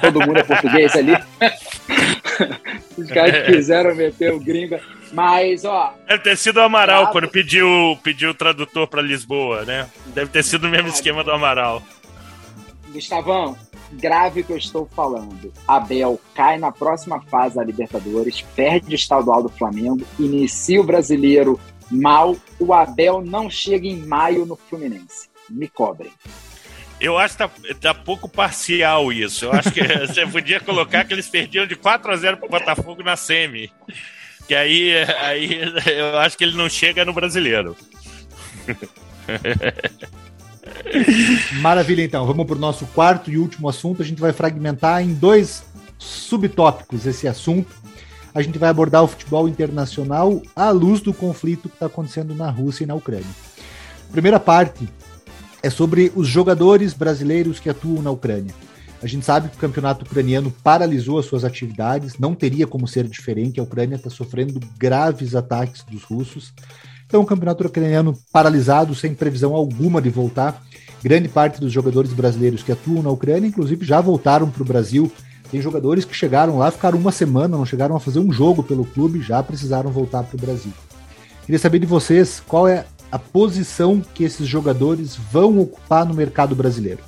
[0.00, 1.12] todo mundo é português ali.
[2.96, 4.78] Os caras quiseram meter o gringo.
[5.12, 5.94] Mas, ó.
[6.06, 9.88] Deve ter sido o Amaral quando pediu, pediu o tradutor para Lisboa, né?
[10.06, 11.82] Deve ter sido o mesmo esquema do Amaral.
[12.92, 13.56] Gustavão,
[13.92, 15.52] grave que eu estou falando.
[15.66, 21.58] Abel cai na próxima fase da Libertadores, perde o estadual do Flamengo, inicia o brasileiro
[21.90, 25.28] mal, o Abel não chega em maio no Fluminense.
[25.48, 26.12] Me cobrem.
[27.00, 29.46] Eu acho que tá, tá pouco parcial isso.
[29.46, 33.02] Eu acho que você podia colocar que eles perdiam de 4 a 0 pro Botafogo
[33.02, 33.72] na semi.
[34.46, 37.76] Que aí, aí eu acho que ele não chega no brasileiro.
[41.60, 42.26] Maravilha, então.
[42.26, 44.02] Vamos para o nosso quarto e último assunto.
[44.02, 45.64] A gente vai fragmentar em dois
[45.98, 47.80] subtópicos esse assunto
[48.34, 52.50] a gente vai abordar o futebol internacional à luz do conflito que está acontecendo na
[52.50, 53.26] Rússia e na Ucrânia.
[54.12, 54.88] primeira parte
[55.62, 58.54] é sobre os jogadores brasileiros que atuam na Ucrânia.
[59.02, 63.08] A gente sabe que o campeonato ucraniano paralisou as suas atividades, não teria como ser
[63.08, 66.52] diferente, a Ucrânia está sofrendo graves ataques dos russos.
[67.06, 70.62] Então, o campeonato ucraniano paralisado, sem previsão alguma de voltar.
[71.02, 75.10] Grande parte dos jogadores brasileiros que atuam na Ucrânia, inclusive, já voltaram para o Brasil
[75.50, 78.84] tem jogadores que chegaram lá, ficaram uma semana, não chegaram a fazer um jogo pelo
[78.84, 80.72] clube, já precisaram voltar para o Brasil.
[81.44, 86.54] Queria saber de vocês qual é a posição que esses jogadores vão ocupar no mercado
[86.54, 87.00] brasileiro.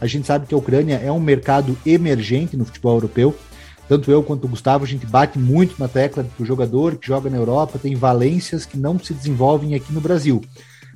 [0.00, 3.34] A gente sabe que a Ucrânia é um mercado emergente no futebol europeu.
[3.88, 7.06] Tanto eu quanto o Gustavo, a gente bate muito na tecla que o jogador que
[7.06, 10.42] joga na Europa tem valências que não se desenvolvem aqui no Brasil.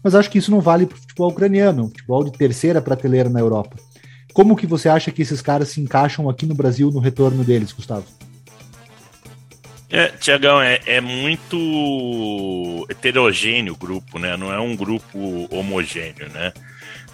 [0.02, 3.28] Mas acho que isso não vale para o futebol ucraniano, um futebol de terceira prateleira
[3.28, 3.76] na Europa.
[4.32, 7.72] Como que você acha que esses caras se encaixam aqui no Brasil no retorno deles,
[7.72, 8.04] Gustavo?
[9.92, 14.36] É, Tiagão, é, é, muito heterogêneo o grupo, né?
[14.36, 16.52] Não é um grupo homogêneo, né?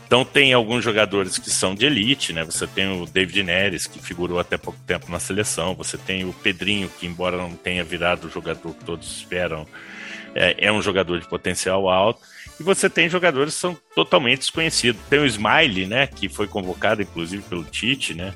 [0.07, 2.45] Então tem alguns jogadores que são de elite, né?
[2.45, 5.75] Você tem o David Neres, que figurou até pouco tempo na seleção.
[5.75, 9.67] Você tem o Pedrinho, que embora não tenha virado o jogador que todos esperam,
[10.35, 12.21] é, é um jogador de potencial alto.
[12.61, 15.01] E você tem jogadores que são totalmente desconhecidos.
[15.09, 16.07] Tem o Smiley, né?
[16.07, 18.35] Que foi convocado, inclusive, pelo Tite, né?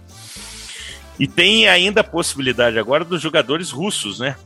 [1.20, 4.36] E tem ainda a possibilidade agora dos jogadores russos, né?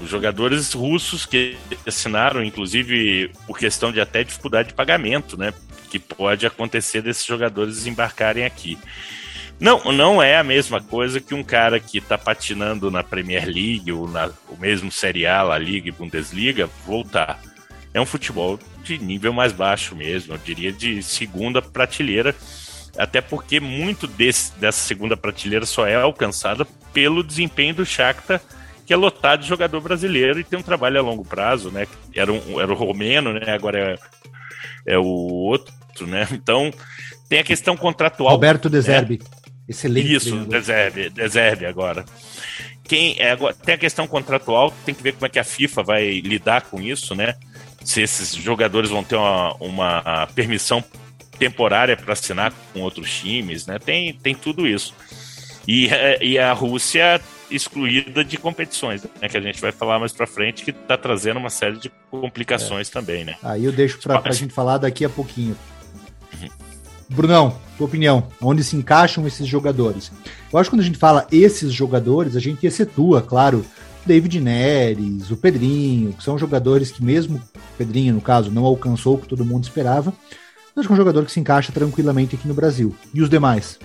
[0.00, 5.54] Os jogadores russos que assinaram, inclusive, por questão de até dificuldade de pagamento, né?
[5.88, 8.76] Que pode acontecer desses jogadores desembarcarem aqui.
[9.60, 13.92] Não, não é a mesma coisa que um cara que está patinando na Premier League
[13.92, 17.40] ou na o mesmo Série A, La Liga e Bundesliga voltar.
[17.94, 22.34] É um futebol de nível mais baixo mesmo, eu diria de segunda prateleira.
[22.96, 28.40] Até porque muito desse, dessa segunda prateleira só é alcançada pelo desempenho do Shakhtar,
[28.84, 31.86] que é lotado de jogador brasileiro e tem um trabalho a longo prazo, né?
[32.14, 33.52] Era, um, era o romeno, né?
[33.52, 33.98] Agora
[34.86, 36.26] é, é o outro, né?
[36.32, 36.72] Então
[37.28, 38.32] tem a questão contratual.
[38.34, 39.18] Roberto Deserbe.
[39.18, 39.40] Né?
[39.68, 40.14] Excelente.
[40.14, 42.04] Isso, Deserbe, Deserbe agora.
[42.82, 45.84] Quem, é, agora, tem a questão contratual, tem que ver como é que a FIFA
[45.84, 47.36] vai lidar com isso, né?
[47.84, 50.82] Se esses jogadores vão ter uma, uma permissão
[51.40, 53.78] temporária para assinar com outros times, né?
[53.78, 54.94] Tem, tem tudo isso.
[55.66, 55.88] E,
[56.20, 57.18] e a Rússia
[57.50, 61.38] excluída de competições, né, que a gente vai falar mais para frente, que está trazendo
[61.38, 62.92] uma série de complicações é.
[62.92, 63.36] também, né?
[63.42, 65.56] Aí eu deixo para a gente falar daqui a pouquinho.
[66.34, 66.48] Uhum.
[67.08, 70.12] Brunão, tua opinião, onde se encaixam esses jogadores?
[70.52, 73.64] Eu acho que quando a gente fala esses jogadores, a gente excetua, claro,
[74.06, 79.16] David Neres, o Pedrinho, que são jogadores que mesmo o Pedrinho, no caso, não alcançou
[79.16, 80.14] o que todo mundo esperava,
[80.74, 82.94] mas que é um jogador que se encaixa tranquilamente aqui no Brasil.
[83.12, 83.78] E os demais?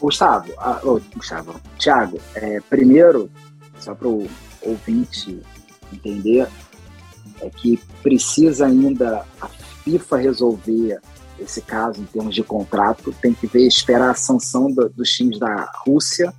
[0.00, 3.28] Gustavo, ah, oh, Gustavo, Thiago, é, primeiro,
[3.80, 4.28] só para o
[4.62, 5.40] ouvinte
[5.92, 6.46] entender,
[7.40, 11.00] é que precisa ainda a FIFA resolver
[11.38, 15.38] esse caso em termos de contrato, tem que ver, esperar a sanção do, dos times
[15.38, 16.32] da Rússia,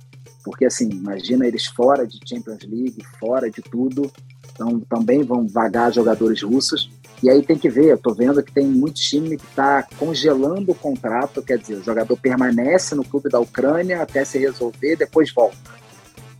[0.44, 4.10] porque assim, imagina eles fora de Champions League, fora de tudo,
[4.52, 6.90] então também vão vagar jogadores russos.
[7.22, 10.72] E aí tem que ver, eu tô vendo que tem muito time que está congelando
[10.72, 15.30] o contrato, quer dizer, o jogador permanece no clube da Ucrânia até se resolver, depois
[15.32, 15.56] volta.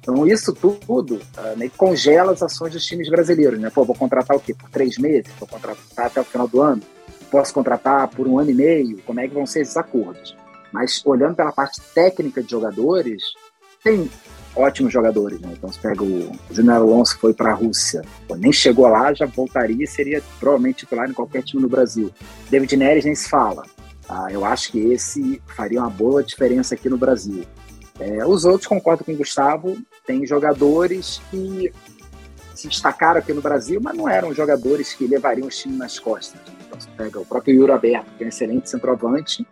[0.01, 1.21] Então isso tudo
[1.59, 3.69] meio que congela as ações dos times brasileiros, né?
[3.69, 4.55] Pô, vou contratar o quê?
[4.55, 5.31] Por três meses?
[5.39, 6.83] Vou contratar até o final do ano?
[7.31, 9.03] Posso contratar por um ano e meio?
[9.03, 10.35] Como é que vão ser esses acordos?
[10.73, 13.23] Mas olhando pela parte técnica de jogadores,
[13.85, 14.11] tem
[14.61, 15.41] ótimos jogadores.
[15.41, 15.51] Né?
[15.53, 18.03] Então, você pega o Júnior Alonso, que foi para a Rússia,
[18.37, 22.11] nem chegou lá, já voltaria e seria provavelmente titular em qualquer time no Brasil.
[22.51, 23.65] David Neres nem se fala.
[24.09, 27.45] Ah, eu acho que esse faria uma boa diferença aqui no Brasil.
[27.99, 31.73] É, os outros, concordo com o Gustavo, tem jogadores que
[32.55, 36.41] se destacaram aqui no Brasil, mas não eram jogadores que levariam o time nas costas.
[36.67, 39.47] Então, você pega o próprio Yuri Aberto, que é um excelente centroavante,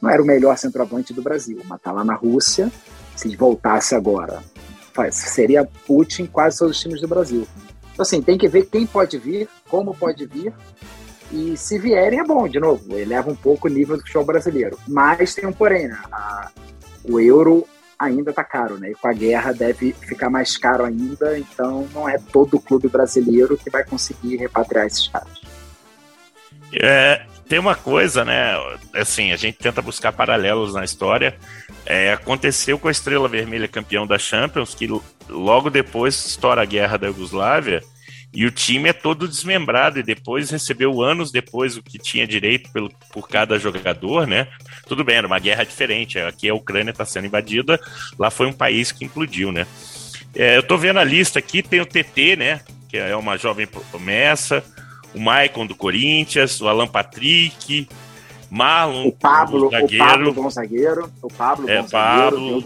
[0.00, 2.72] não era o melhor centroavante do Brasil, mas está lá na Rússia,
[3.20, 4.42] se voltasse agora,
[5.12, 7.46] seria Putin quase todos os times do Brasil.
[7.92, 10.54] Então, assim, tem que ver quem pode vir, como pode vir,
[11.30, 14.78] e se vierem é bom, de novo, eleva um pouco o nível do futebol brasileiro.
[14.88, 15.98] Mas tem um porém, né?
[16.10, 16.50] A,
[17.04, 17.66] o euro
[17.98, 18.90] ainda está caro, né?
[18.90, 23.58] E com a guerra deve ficar mais caro ainda, então não é todo clube brasileiro
[23.58, 25.42] que vai conseguir repatriar esses caras.
[26.72, 28.54] É, tem uma coisa, né?
[28.94, 31.36] Assim, a gente tenta buscar paralelos na história.
[31.84, 34.88] É, aconteceu com a Estrela Vermelha campeão da Champions, que
[35.28, 37.82] logo depois estoura a guerra da Iugoslávia
[38.32, 42.70] e o time é todo desmembrado e depois recebeu anos depois o que tinha direito
[42.70, 44.46] pelo, por cada jogador, né?
[44.86, 46.20] Tudo bem, era uma guerra diferente.
[46.20, 47.80] Aqui a Ucrânia está sendo invadida,
[48.16, 49.66] lá foi um país que implodiu, né?
[50.36, 52.60] É, eu tô vendo a lista aqui, tem o TT, né?
[52.88, 54.62] Que é uma jovem promessa
[55.14, 57.88] o Maicon do Corinthians, o Alan Patrick,
[58.50, 62.64] Marlon, o Pablo, o Pablo bom zagueiro, o Pablo, é, Pablo,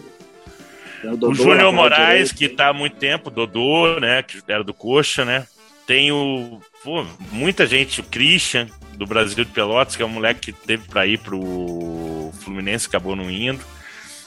[1.05, 5.25] o, o Júnior Moraes, que está há muito tempo, Dodô, né, que era do Coxa,
[5.25, 5.47] né,
[5.87, 10.53] tem o, pô, muita gente, o Christian, do Brasil de Pelotas, que é um moleque
[10.53, 13.61] que teve para ir pro Fluminense, acabou não indo.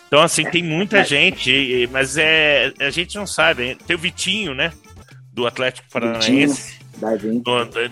[0.08, 1.04] Então, assim, tem muita é.
[1.06, 3.76] gente, mas é, a gente não sabe.
[3.86, 4.72] Tem o Vitinho, né?
[5.34, 6.80] Do Atlético Paranaense.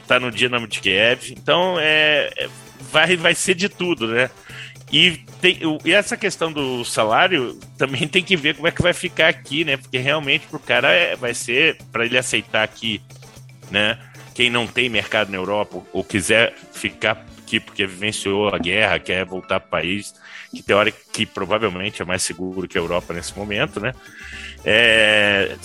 [0.08, 1.32] Tá no Dinamo de Kiev.
[1.32, 2.50] Então, é, é,
[2.92, 4.30] vai, vai ser de tudo, né?
[4.92, 8.94] E, tem, e essa questão do salário também tem que ver como é que vai
[8.94, 9.78] ficar aqui, né?
[9.78, 13.02] Porque realmente pro cara é, vai ser, para ele aceitar aqui,
[13.72, 13.98] né?
[14.34, 19.24] Quem não tem mercado na Europa ou quiser ficar aqui porque vivenciou a guerra, quer
[19.26, 20.14] voltar para o país,
[20.52, 23.94] que teórico que provavelmente é mais seguro que a Europa nesse momento, né?
[24.64, 25.56] É,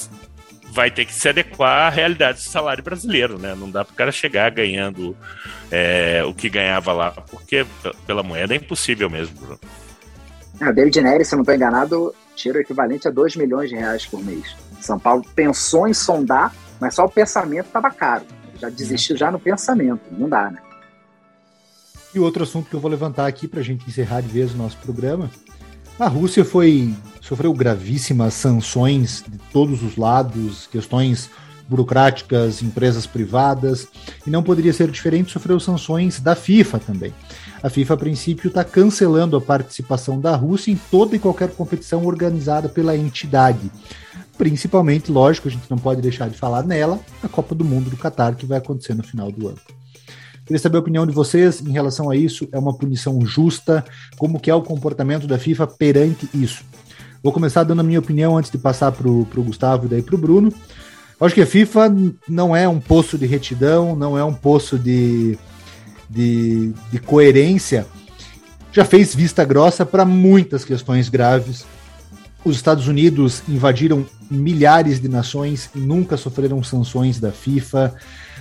[0.70, 3.54] vai ter que se adequar à realidade do salário brasileiro, né?
[3.54, 5.16] Não dá para o cara chegar ganhando
[5.70, 7.66] é, o que ganhava lá, porque
[8.06, 9.60] pela moeda é impossível mesmo, Bruno.
[10.60, 13.76] É, David Neres, se eu não estou enganado, tira o equivalente a 2 milhões de
[13.76, 14.56] reais por mês.
[14.80, 18.24] São Paulo pensou em sondar, mas só o pensamento estava caro.
[18.60, 20.60] Já desistiu já no pensamento, não dá, né?
[22.14, 24.56] E outro assunto que eu vou levantar aqui para a gente encerrar de vez o
[24.56, 25.30] nosso programa
[26.00, 31.28] a Rússia foi sofreu gravíssimas sanções de todos os lados, questões
[31.68, 33.86] burocráticas, empresas privadas,
[34.26, 37.14] e não poderia ser diferente, sofreu sanções da FIFA também.
[37.62, 42.04] A FIFA, a princípio, está cancelando a participação da Rússia em toda e qualquer competição
[42.06, 43.70] organizada pela entidade.
[44.38, 47.96] Principalmente, lógico, a gente não pode deixar de falar nela, a Copa do Mundo do
[47.96, 49.58] Catar, que vai acontecer no final do ano.
[50.50, 52.48] Queria saber a opinião de vocês em relação a isso.
[52.50, 53.84] É uma punição justa?
[54.18, 56.64] Como que é o comportamento da FIFA perante isso?
[57.22, 60.16] Vou começar dando a minha opinião antes de passar para o Gustavo e daí para
[60.16, 60.52] o Bruno.
[61.20, 61.94] Eu acho que a FIFA
[62.28, 65.38] não é um poço de retidão, não é um poço de,
[66.08, 67.86] de, de coerência.
[68.72, 71.64] Já fez vista grossa para muitas questões graves.
[72.44, 77.94] Os Estados Unidos invadiram milhares de nações e nunca sofreram sanções da FIFA.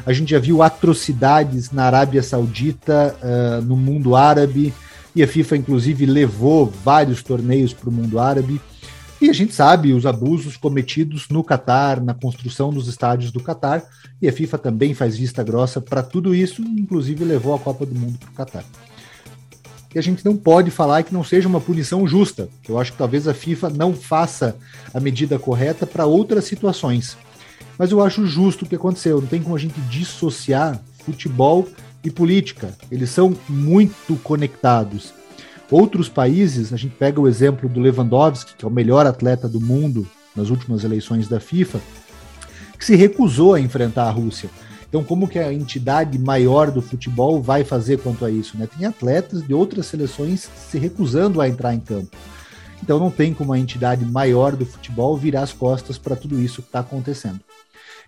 [0.06, 4.74] A gente já viu atrocidades na Arábia Saudita, uh, no mundo árabe,
[5.16, 8.62] e a FIFA, inclusive, levou vários torneios para o mundo árabe.
[9.22, 13.84] E a gente sabe os abusos cometidos no Catar, na construção dos estádios do Catar,
[14.22, 17.94] e a FIFA também faz vista grossa para tudo isso, inclusive levou a Copa do
[17.94, 18.64] Mundo para o Catar.
[19.94, 22.48] E a gente não pode falar que não seja uma punição justa.
[22.68, 24.56] Eu acho que talvez a FIFA não faça
[24.94, 27.18] a medida correta para outras situações.
[27.80, 29.22] Mas eu acho justo o que aconteceu.
[29.22, 31.66] Não tem como a gente dissociar futebol
[32.04, 32.74] e política.
[32.92, 35.14] Eles são muito conectados.
[35.72, 39.62] Outros países, a gente pega o exemplo do Lewandowski, que é o melhor atleta do
[39.62, 40.06] mundo
[40.36, 41.80] nas últimas eleições da FIFA,
[42.78, 44.50] que se recusou a enfrentar a Rússia.
[44.90, 48.58] Então, como que a entidade maior do futebol vai fazer quanto a isso?
[48.58, 48.68] Né?
[48.68, 52.10] Tem atletas de outras seleções se recusando a entrar em campo.
[52.84, 56.62] Então, não tem como a entidade maior do futebol virar as costas para tudo isso
[56.62, 57.40] que está acontecendo.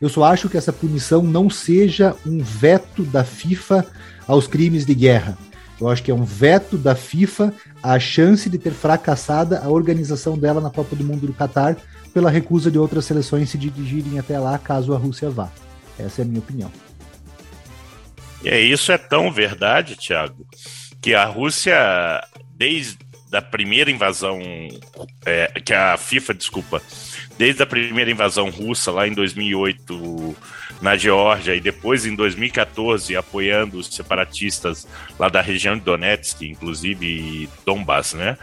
[0.01, 3.85] Eu só acho que essa punição não seja um veto da FIFA
[4.27, 5.37] aos crimes de guerra.
[5.79, 10.37] Eu acho que é um veto da FIFA à chance de ter fracassada a organização
[10.37, 11.77] dela na Copa do Mundo do Catar
[12.13, 15.49] pela recusa de outras seleções se dirigirem até lá caso a Rússia vá.
[15.97, 16.71] Essa é a minha opinião.
[18.43, 20.47] E é, isso é tão verdade, Tiago,
[20.99, 21.77] que a Rússia,
[22.55, 22.97] desde
[23.31, 24.39] a primeira invasão,
[25.25, 26.81] é, que a FIFA, desculpa,
[27.41, 30.37] desde a primeira invasão russa lá em 2008
[30.79, 34.87] na Geórgia e depois em 2014 apoiando os separatistas
[35.17, 38.37] lá da região de Donetsk, inclusive Donbass, né?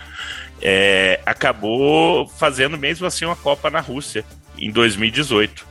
[0.61, 4.24] É, acabou fazendo mesmo assim uma Copa na Rússia
[4.59, 5.64] em 2018,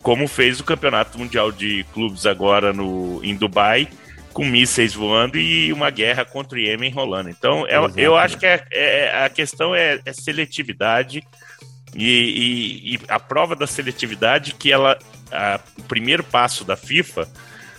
[0.00, 3.86] como fez o Campeonato Mundial de Clubes agora no, em Dubai,
[4.32, 7.28] com mísseis voando e uma guerra contra o Iêmen rolando.
[7.28, 11.22] Então, é, eu acho que é, é, a questão é, é seletividade
[11.94, 14.98] e, e, e, a prova da seletividade que ela.
[15.30, 17.28] A, o primeiro passo da FIFA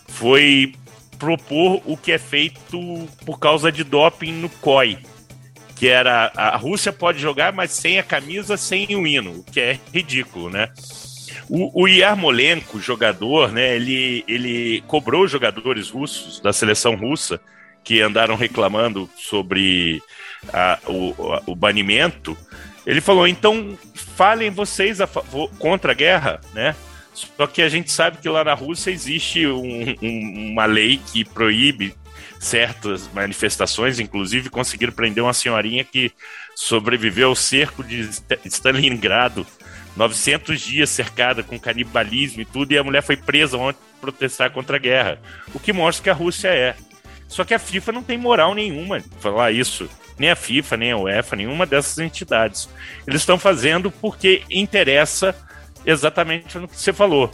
[0.07, 0.74] foi
[1.18, 4.99] propor o que é feito por causa de doping no COI.
[5.76, 9.59] Que era a Rússia pode jogar, mas sem a camisa, sem o hino, o que
[9.59, 10.70] é ridículo, né?
[11.49, 17.39] O, o Yarmolenko, jogador, né, ele, ele cobrou jogadores russos da seleção russa
[17.84, 20.01] que andaram reclamando sobre
[20.53, 21.14] a, o,
[21.51, 22.38] o banimento
[22.86, 23.78] ele falou: então
[24.16, 25.07] falem vocês a
[25.59, 26.76] contra a guerra, né?
[27.14, 31.24] Só que a gente sabe que lá na Rússia existe um, um, uma lei que
[31.24, 31.95] proíbe
[32.39, 36.11] certas manifestações, inclusive conseguiram prender uma senhorinha que
[36.55, 38.09] sobreviveu ao cerco de
[38.45, 39.45] Stalingrado,
[39.95, 44.51] 900 dias cercada com canibalismo e tudo, e a mulher foi presa ontem para protestar
[44.51, 45.22] contra a guerra.
[45.53, 46.76] O que mostra que a Rússia é.
[47.28, 50.97] Só que a FIFA não tem moral nenhuma falar isso nem a FIFA, nem a
[50.97, 52.70] UEFA, nenhuma dessas entidades.
[53.07, 55.36] Eles estão fazendo porque interessa
[55.86, 57.30] exatamente no que você falou,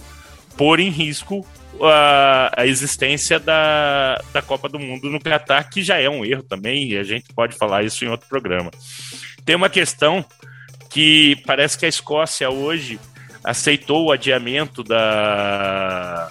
[0.57, 1.45] pôr em risco
[1.81, 6.43] a, a, existência da, da Copa do Mundo no Catar, que já é um erro
[6.43, 8.71] também, e a gente pode falar isso em outro programa.
[9.45, 10.25] Tem uma questão
[10.89, 12.99] que parece que a Escócia hoje
[13.43, 16.29] aceitou o adiamento da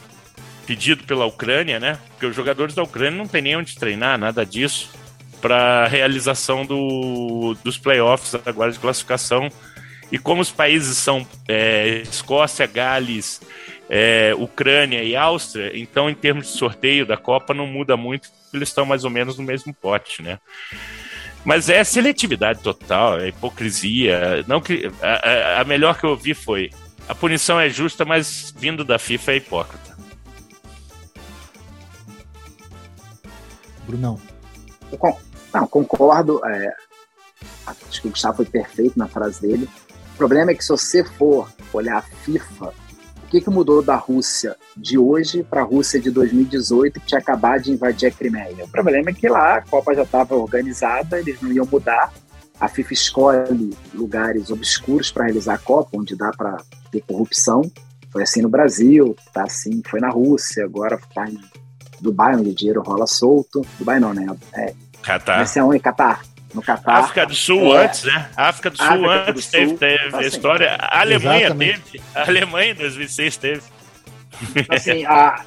[0.66, 1.98] pedido pela Ucrânia, né?
[2.10, 4.90] Porque os jogadores da Ucrânia não tem nem onde treinar, nada disso
[5.40, 9.48] para a realização do, dos playoffs agora de classificação.
[10.10, 13.40] E como os países são é, Escócia, Gales,
[13.90, 18.68] é, Ucrânia e Áustria, então em termos de sorteio da Copa não muda muito, eles
[18.68, 20.38] estão mais ou menos no mesmo pote, né?
[21.44, 24.44] Mas é seletividade total, é hipocrisia.
[24.46, 26.70] Não que a, a melhor que eu ouvi foi
[27.08, 29.96] a punição é justa, mas vindo da FIFA é hipócrita.
[33.86, 34.20] Brunão.
[35.52, 36.40] Não, concordo.
[36.44, 36.74] É,
[37.66, 39.68] acho que o Gustavo foi perfeito na frase dele.
[40.14, 42.72] O problema é que se você for olhar a FIFA,
[43.28, 47.20] o que, que mudou da Rússia de hoje para a Rússia de 2018, que tinha
[47.20, 48.64] acabado de invadir a Crimeia?
[48.64, 52.12] O problema é que lá a Copa já estava organizada, eles não iam mudar.
[52.58, 56.56] A FIFA escolhe lugares obscuros para realizar a Copa, onde dá para
[56.90, 57.62] ter corrupção.
[58.10, 61.38] Foi assim no Brasil, tá assim, foi na Rússia, agora está em
[62.00, 63.60] Dubai, onde o dinheiro rola solto.
[63.78, 64.26] Dubai não, né?
[64.54, 65.42] É, Catar.
[65.42, 66.22] Esse é um em Catar.
[66.54, 67.00] No Catar.
[67.00, 67.84] África do Sul é.
[67.84, 68.30] antes, né?
[68.36, 70.76] África do Sul África antes do Sul, teve, teve tá a história.
[70.80, 71.92] A Alemanha Exatamente.
[71.92, 72.04] teve.
[72.14, 73.62] A Alemanha em 2006 teve.
[74.68, 75.44] Assim, a,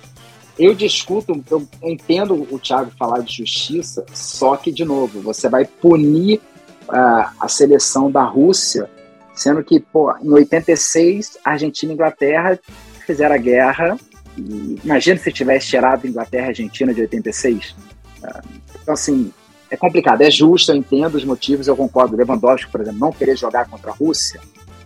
[0.59, 5.65] eu discuto, eu entendo o Thiago falar de justiça, só que, de novo, você vai
[5.65, 6.39] punir
[6.87, 8.89] uh, a seleção da Rússia,
[9.33, 12.59] sendo que, pô, em 86, Argentina e Inglaterra
[13.07, 13.97] fizeram a guerra.
[14.37, 17.71] E, imagina se tivesse tirado Inglaterra e Argentina de 86.
[17.71, 19.33] Uh, então, assim,
[19.71, 20.21] é complicado.
[20.21, 22.17] É justo, eu entendo os motivos, eu concordo.
[22.17, 24.41] Lewandowski, por exemplo, não querer jogar contra a Rússia,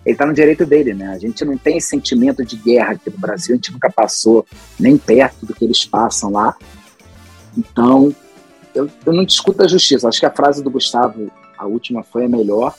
[0.06, 1.08] ele está no direito dele, né?
[1.08, 4.46] A gente não tem sentimento de guerra aqui no Brasil, a gente nunca passou
[4.80, 6.56] nem perto do que eles passam lá.
[7.58, 8.16] Então,
[8.76, 10.08] eu, eu não discuto a justiça.
[10.08, 12.76] Acho que a frase do Gustavo, a última, foi a melhor.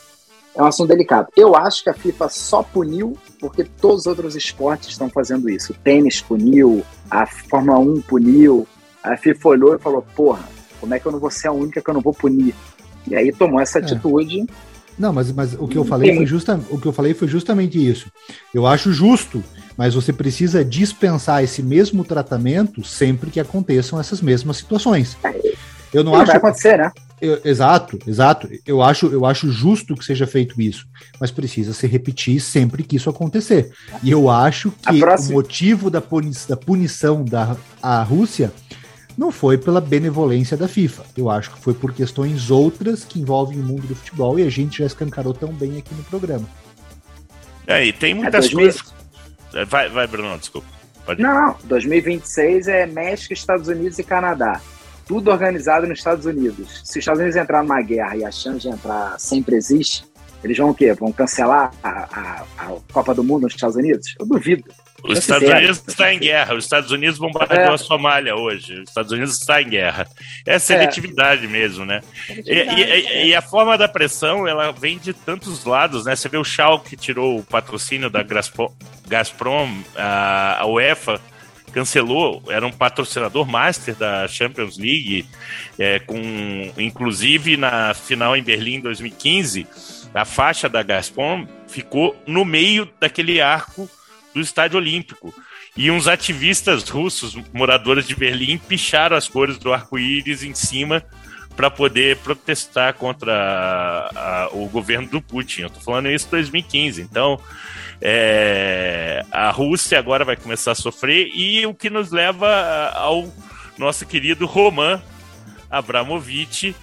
[0.55, 1.29] É um assunto delicado.
[1.37, 5.73] Eu acho que a FIFA só puniu porque todos os outros esportes estão fazendo isso.
[5.73, 8.67] O tênis puniu, a Fórmula 1 puniu,
[9.03, 10.56] a FIFA olhou e falou: porra,
[10.87, 12.55] como é que eu não vou ser a única que eu não vou punir?
[13.09, 13.83] E aí tomou essa é.
[13.83, 14.47] atitude
[14.99, 17.77] não, mas, mas o que eu falei foi justa, o que eu falei foi justamente
[17.77, 18.11] isso.
[18.55, 19.45] Eu acho justo,
[19.77, 25.17] mas você precisa dispensar esse mesmo tratamento sempre que aconteçam essas mesmas situações.
[25.93, 26.29] Eu não, não acho.
[26.29, 26.91] Vai acontecer, né?
[27.21, 28.49] Eu, exato, exato.
[28.67, 30.87] Eu acho, eu acho justo que seja feito isso,
[31.21, 33.71] mas precisa se repetir sempre que isso acontecer.
[34.03, 36.03] E eu acho que o motivo da,
[36.49, 38.53] da punição da a Rússia
[39.17, 41.05] não foi pela benevolência da FIFA.
[41.17, 44.51] Eu acho que foi por questões outras que envolvem o mundo do futebol e a
[44.51, 46.47] gente já escancarou tão bem aqui no programa.
[47.67, 48.95] É, e tem muitas é coisas.
[49.55, 50.69] É, vai, vai, Bruno, desculpa.
[51.05, 51.23] Pode...
[51.23, 54.61] Não, 2026 é México, Estados Unidos e Canadá.
[55.07, 56.83] Tudo organizado nos Estados Unidos.
[56.85, 60.05] Se os Estados Unidos entrar numa guerra e a chance de entrar sempre existe,
[60.43, 60.93] eles vão o quê?
[60.93, 64.15] Vão cancelar a, a, a Copa do Mundo nos Estados Unidos?
[64.19, 64.65] Eu duvido.
[65.03, 66.55] Os Estados Unidos está em guerra.
[66.55, 67.75] Os Estados Unidos bombardeou é.
[67.75, 68.81] a Somália hoje.
[68.81, 70.07] Os Estados Unidos está em guerra.
[70.45, 71.49] É seletividade é.
[71.49, 72.01] mesmo, né?
[72.27, 76.17] Seletividade, e, e, e, a forma da pressão, ela vem de tantos lados, né?
[76.17, 78.25] Você vê o Schalke que tirou o patrocínio da
[79.07, 81.21] Gazprom, a, a UEFA
[81.73, 85.27] cancelou, era um patrocinador master da Champions League,
[85.79, 86.17] é, com
[86.79, 89.67] inclusive na final em Berlim 2015,
[90.15, 93.91] a faixa da Gazprom ficou no meio daquele arco
[94.37, 95.35] do Estádio Olímpico.
[95.75, 101.03] E uns ativistas russos, moradores de Berlim, picharam as cores do arco-íris em cima
[101.57, 105.63] para poder protestar contra a, a, o governo do Putin.
[105.63, 107.01] Eu estou falando isso em 2015.
[107.01, 107.41] Então,
[108.01, 113.33] é, a Rússia agora vai começar a sofrer e o que nos leva ao
[113.79, 115.01] nosso querido Roman
[115.71, 116.77] Abramovich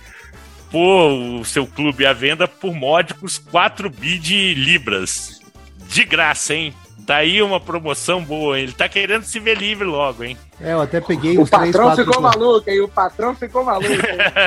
[0.71, 5.39] pôr o seu clube à venda por módicos 4 bi de libras.
[5.87, 6.73] De graça, hein?
[7.05, 8.63] Tá aí uma promoção boa, hein?
[8.63, 10.37] Ele tá querendo se ver livre logo, hein?
[10.59, 12.79] É, eu até peguei O patrão ficou maluco, hein?
[12.81, 13.89] O patrão ficou maluco.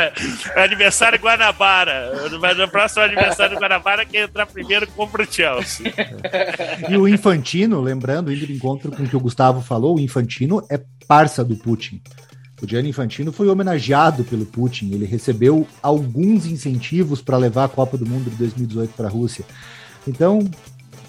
[0.56, 2.12] aniversário Guanabara.
[2.40, 5.92] Mas no próximo aniversário Guanabara, quem entrar primeiro compra o Chelsea.
[6.88, 10.64] e o Infantino, lembrando, indo de encontro com o que o Gustavo falou, o Infantino
[10.70, 12.00] é parça do Putin.
[12.62, 14.92] O Gianni Infantino foi homenageado pelo Putin.
[14.92, 19.44] Ele recebeu alguns incentivos para levar a Copa do Mundo de 2018 para a Rússia.
[20.08, 20.48] Então,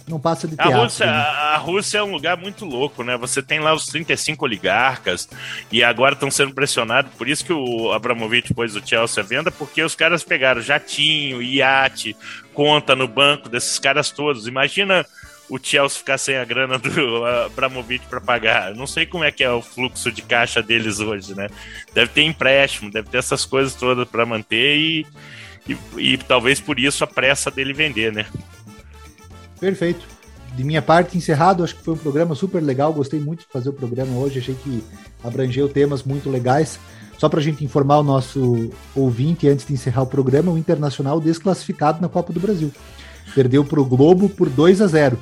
[0.08, 0.74] não passa de teatro.
[0.74, 1.12] A Rússia, né?
[1.12, 3.18] a Rússia é um lugar muito louco, né?
[3.18, 5.28] Você tem lá os 35 oligarcas
[5.72, 7.12] e agora estão sendo pressionados.
[7.16, 11.42] Por isso que o Abramovich pôs o Chelsea à venda, porque os caras pegaram jatinho,
[11.42, 12.16] iate,
[12.54, 14.48] conta no banco desses caras todos.
[14.48, 15.06] Imagina
[15.50, 18.74] o Chelsea ficar sem a grana do Abramovich para pagar.
[18.76, 21.50] Não sei como é que é o fluxo de caixa deles hoje, né?
[21.94, 25.08] Deve ter empréstimo, deve ter essas coisas todas para manter e,
[25.68, 28.26] e, e talvez por isso a pressa dele vender, né?
[29.60, 30.06] Perfeito.
[30.56, 33.70] De minha parte, encerrado, acho que foi um programa super legal, gostei muito de fazer
[33.70, 34.84] o programa hoje, achei que
[35.24, 36.80] abrangeu temas muito legais.
[37.18, 41.20] Só para a gente informar o nosso ouvinte, antes de encerrar o programa, o Internacional
[41.20, 42.72] desclassificado na Copa do Brasil.
[43.34, 45.20] Perdeu para o Globo por 2 a 0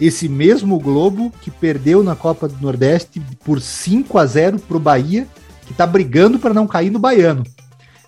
[0.00, 4.80] Esse mesmo Globo que perdeu na Copa do Nordeste por 5 a 0 para o
[4.80, 5.26] Bahia,
[5.66, 7.44] que está brigando para não cair no Baiano.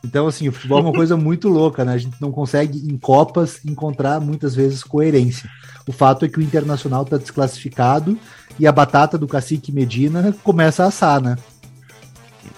[0.06, 1.94] Então, assim, o futebol é uma coisa muito louca, né?
[1.94, 5.50] A gente não consegue, em Copas, encontrar muitas vezes coerência.
[5.86, 8.16] O fato é que o Internacional está desclassificado
[8.56, 11.36] e a batata do cacique Medina começa a assar, né?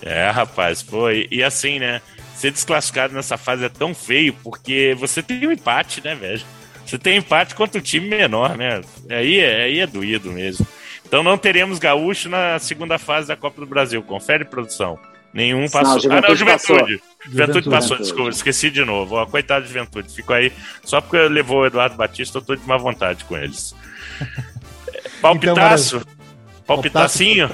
[0.02, 1.26] É, rapaz, foi.
[1.30, 2.02] E assim, né?
[2.36, 6.42] Ser desclassificado nessa fase é tão feio porque você tem um empate, né, velho?
[6.84, 8.82] Você tem empate contra o time menor, né?
[9.10, 10.66] Aí, é, aí é doído mesmo.
[11.04, 14.02] Então não teremos gaúcho na segunda fase da Copa do Brasil.
[14.02, 14.98] Confere, produção.
[15.32, 16.08] Nenhum passou.
[16.08, 16.66] Não, ah, não, Juventude.
[16.66, 18.02] Juventude, Juventude passou, Juventude.
[18.02, 19.16] desculpa, esqueci de novo.
[19.16, 20.12] Ó, coitado de Juventude.
[20.12, 20.52] Ficou aí.
[20.84, 23.74] Só porque levou o Eduardo Batista, eu tô de má vontade com eles.
[25.20, 25.96] Palpitaço.
[25.96, 27.50] Então, Palpitacinho.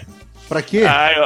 [0.49, 0.85] Pra quê?
[0.87, 1.25] Ah eu,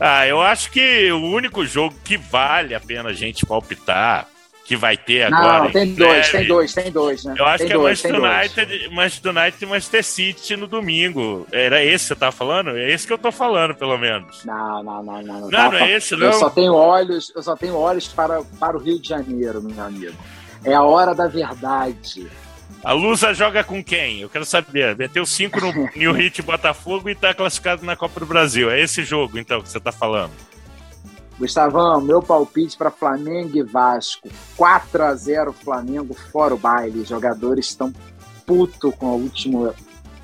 [0.00, 4.26] ah, eu acho que o único jogo que vale a pena a gente palpitar
[4.64, 5.64] que vai ter agora.
[5.64, 7.34] Não, tem dois, tem dois, tem dois, né?
[7.36, 11.46] Eu acho tem que dois, é Manchester United, Manchester United e Manchester City no domingo.
[11.50, 12.70] Era esse que você tá falando?
[12.70, 14.44] É esse que eu tô falando, pelo menos.
[14.44, 15.40] Não, não, não, não.
[15.40, 16.26] Não, não, não é esse, não.
[16.26, 19.84] Eu só tenho olhos, eu só tenho olhos para, para o Rio de Janeiro, meu
[19.84, 20.16] amigo.
[20.64, 22.28] É a hora da verdade.
[22.84, 24.20] A Lusa joga com quem?
[24.20, 24.96] Eu quero saber.
[24.96, 28.70] Meteu cinco no New Hit Botafogo e tá classificado na Copa do Brasil.
[28.70, 30.32] É esse jogo, então, que você tá falando.
[31.42, 34.28] Gustavão, meu palpite para Flamengo e Vasco.
[34.56, 37.00] 4 a 0 Flamengo, fora o baile.
[37.00, 37.92] Os jogadores estão
[38.46, 39.74] puto com o último,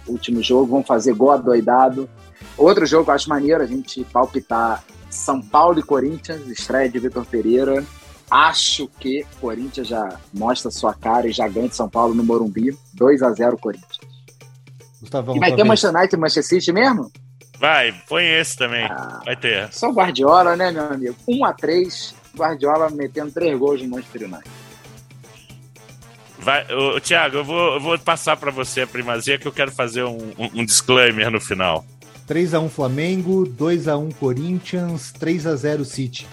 [0.06, 2.08] último jogo, vão fazer gol adoidado.
[2.56, 7.00] Outro jogo que eu acho maneiro a gente palpitar São Paulo e Corinthians, estreia de
[7.00, 7.84] Vitor Pereira.
[8.30, 12.78] Acho que Corinthians já mostra sua cara e já ganha de São Paulo no Morumbi.
[12.94, 13.98] 2 a 0 Corinthians.
[15.00, 17.10] Gustavão, e vai ter Manchester United e Manchester City mesmo?
[17.58, 18.84] Vai, põe esse também.
[18.84, 19.72] Ah, vai ter.
[19.72, 21.16] Só Guardiola, né, meu amigo?
[21.26, 24.50] 1 a 3 Guardiola metendo três gols no Manchester United.
[26.38, 29.72] Vai, ô, Thiago, eu vou, eu vou passar para você a primazia que eu quero
[29.72, 31.84] fazer um, um, um disclaimer no final.
[32.28, 36.26] 3x1 Flamengo, 2x1 Corinthians, 3x0 City.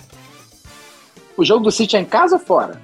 [1.36, 2.80] O jogo do City é em casa ou fora?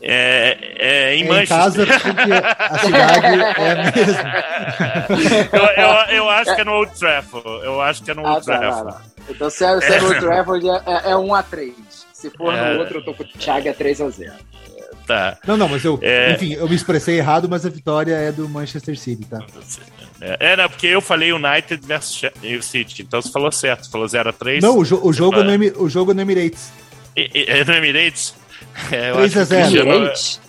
[0.00, 1.84] É, é em é Manchester.
[1.84, 5.48] Em casa, porque a cidade é a mesma.
[5.52, 7.64] eu, eu, eu, acho que é no Old Trafford.
[7.64, 8.92] Eu acho que é no Old ah, tá, Trafford.
[8.92, 11.72] Tá, então, se é, se é no Old Trafford, é, é 1x3.
[12.12, 12.78] Se for no é.
[12.78, 14.32] outro, eu tô com o Thiago, é 3x0.
[15.06, 15.38] Tá.
[15.46, 16.32] Não, não, mas eu, é...
[16.32, 19.38] enfim, eu me expressei errado, mas a vitória é do Manchester City, tá?
[20.20, 22.30] É, não, porque eu falei United versus
[22.62, 24.60] City, então você falou certo, você falou 0x3.
[24.60, 26.70] Não, o, jo o jogo, no, o jogo no Emirates.
[27.16, 28.34] É no Emirates?
[28.92, 29.76] É, 3 a 0.
[29.76, 30.40] Emirates?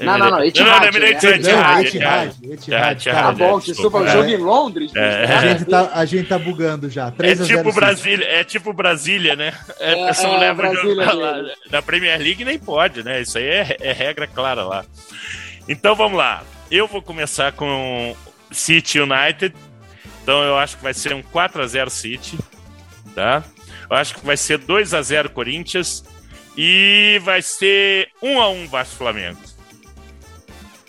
[0.00, 0.80] Não, não, não, Etihad.
[0.80, 2.36] Não, Emirates é Etihad.
[2.42, 3.04] Etihad.
[3.04, 4.92] Tá bom, desculpa, o jogo em Londres.
[4.96, 7.10] A gente tá, a gente tá bugando já.
[7.10, 9.54] 3 é tipo Brasília, é tipo Brasília, né?
[9.78, 10.54] É, são é.
[11.70, 13.20] Na Premier League nem pode, né?
[13.20, 14.84] Isso aí é, é regra clara lá.
[15.68, 16.42] Então vamos lá.
[16.70, 18.14] Eu vou começar com
[18.50, 19.54] City United.
[20.22, 22.38] Então eu acho que vai ser um 4 a 0 City,
[23.14, 23.42] tá?
[23.88, 26.04] Eu acho que vai ser 2 a 0 Corinthians
[26.60, 29.38] e vai ser 1 a 1 Vasco Flamengo.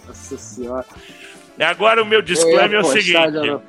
[0.08, 0.86] Nossa senhora.
[1.60, 3.62] Agora o meu disclaimer é o seguinte.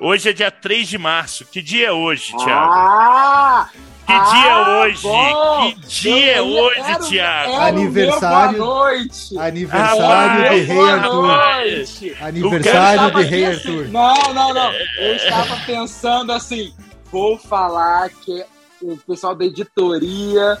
[0.00, 1.44] Hoje é dia 3 de março.
[1.44, 2.72] Que dia é hoje, Thiago?
[2.72, 3.70] Ah!
[4.04, 5.02] Que ah, dia é hoje?
[5.02, 5.72] Bom.
[5.72, 7.52] Que dia é hoje, era, Thiago?
[7.52, 8.58] Era aniversário.
[8.58, 9.38] Boa noite.
[9.38, 11.22] Aniversário ah, de Rei Arthur.
[11.22, 12.16] Noite.
[12.20, 13.88] Aniversário de Rei assim, Arthur.
[13.88, 14.72] Não, não, não.
[14.72, 16.74] Eu estava pensando assim:
[17.12, 18.44] vou falar que
[18.82, 20.58] o pessoal da editoria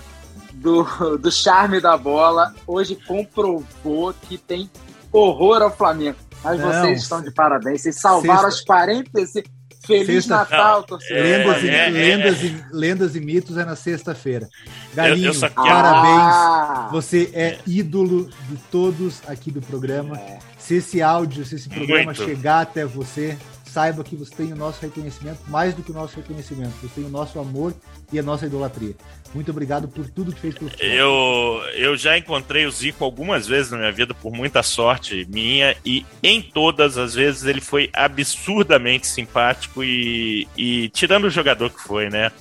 [0.60, 0.84] do,
[1.18, 4.70] do charme da bola hoje comprovou que tem
[5.10, 6.18] horror ao Flamengo.
[6.44, 6.70] Mas Não.
[6.70, 7.82] vocês estão de parabéns.
[7.82, 8.74] Vocês salvaram Sexta.
[8.74, 9.48] as 45.
[9.86, 10.36] Feliz Sexta...
[10.36, 11.22] Natal, torcedor.
[11.22, 14.46] Lendas, é, e, lendas, E, lendas e mitos é na sexta-feira.
[14.94, 16.34] Galinho, eu, eu parabéns.
[16.34, 16.88] Ah.
[16.92, 20.18] Você é ídolo de todos aqui do programa.
[20.18, 20.38] É.
[20.58, 22.22] Se esse áudio, se esse programa Muito.
[22.24, 23.36] chegar até você,
[23.72, 27.04] saiba que você tem o nosso reconhecimento, mais do que o nosso reconhecimento, você tem
[27.04, 27.74] o nosso amor
[28.12, 28.94] e a nossa idolatria.
[29.32, 30.92] Muito obrigado por tudo que fez pelo futebol.
[30.92, 35.76] Eu, eu já encontrei o Zico algumas vezes na minha vida, por muita sorte minha,
[35.84, 41.80] e em todas as vezes ele foi absurdamente simpático e, e tirando o jogador que
[41.80, 42.32] foi, né?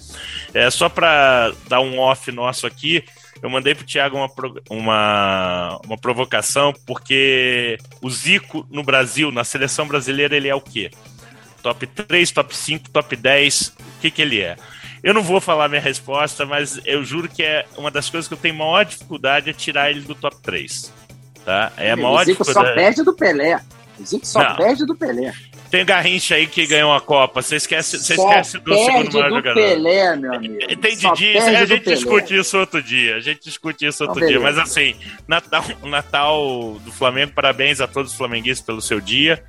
[0.54, 3.04] É, só para dar um off nosso aqui,
[3.42, 4.30] eu mandei pro Thiago uma,
[4.70, 10.92] uma, uma provocação, porque o Zico no Brasil, na seleção brasileira, ele é o quê?
[11.62, 14.56] Top 3, top 5, top 10, o que, que ele é?
[15.04, 18.34] Eu não vou falar minha resposta, mas eu juro que é uma das coisas que
[18.34, 20.94] eu tenho maior dificuldade é tirar ele do top 3.
[21.46, 21.72] Tá?
[21.78, 23.60] É a maior o Zico só perde do Pelé.
[23.98, 24.56] O Zico só não.
[24.56, 25.34] perde do Pelé.
[25.72, 27.42] Tem Garrincha aí que ganhou a Copa.
[27.42, 29.54] Você esquece, você esquece do segundo maior jogador.
[29.54, 30.58] Pelé, meu amigo.
[30.78, 33.16] Tem Didi, a gente discute isso outro dia.
[33.16, 34.40] A gente discute isso outro dia.
[34.40, 34.96] Mas assim,
[35.28, 39.44] Natal, Natal do Flamengo, parabéns a todos os flamenguistas pelo seu dia.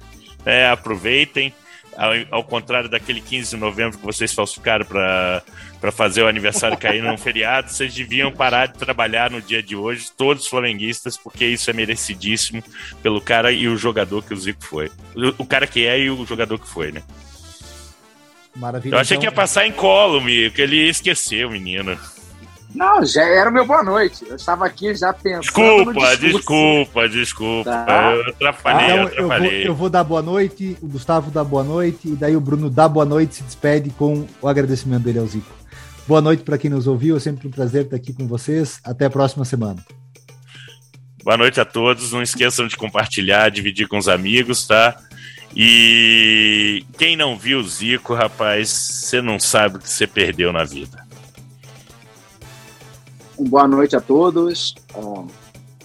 [0.45, 1.53] É, aproveitem
[1.97, 7.03] ao, ao, contrário daquele 15 de novembro que vocês falsificaram para fazer o aniversário cair
[7.03, 11.69] num feriado, vocês deviam parar de trabalhar no dia de hoje, todos flamenguistas, porque isso
[11.71, 12.63] é merecidíssimo
[13.03, 14.91] pelo cara e o jogador que o Zico foi.
[15.15, 17.03] O, o cara que é e o jogador que foi, né?
[18.57, 18.95] Maravilha.
[18.95, 21.99] Eu achei que ia passar em colo, que ele esqueceu, menino.
[22.75, 24.25] Não, já era o meu boa noite.
[24.27, 25.41] Eu estava aqui já pensando.
[25.41, 27.71] Desculpa, desculpa, desculpa.
[27.71, 28.13] Tá.
[28.15, 29.49] Eu atrapalhei, então, eu atrapalhei.
[29.49, 32.41] Eu vou, eu vou, dar boa noite, o Gustavo dá boa noite, e daí o
[32.41, 35.51] Bruno dá boa noite se despede com o agradecimento dele ao Zico.
[36.07, 38.81] Boa noite para quem nos ouviu, é sempre um prazer estar aqui com vocês.
[38.85, 39.85] Até a próxima semana.
[41.25, 42.13] Boa noite a todos.
[42.13, 44.97] Não esqueçam de compartilhar, dividir com os amigos, tá?
[45.55, 50.65] E quem não viu o Zico, rapaz, você não sabe o que você perdeu na
[50.65, 51.10] vida
[53.45, 54.75] boa noite a todos.
[54.95, 55.27] O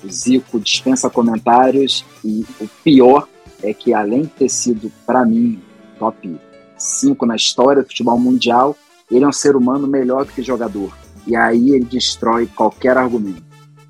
[0.09, 3.27] Zico dispensa comentários e o pior
[3.63, 5.61] é que, além de ter sido, para mim,
[5.97, 6.39] top
[6.77, 8.75] 5 na história do futebol mundial,
[9.09, 10.95] ele é um ser humano melhor do que jogador.
[11.25, 13.43] E aí ele destrói qualquer argumento.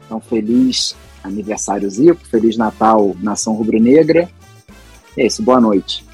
[0.05, 4.29] Então, feliz aniversário Zico, feliz Natal, Nação Rubro-Negra.
[5.17, 6.04] É isso, boa noite.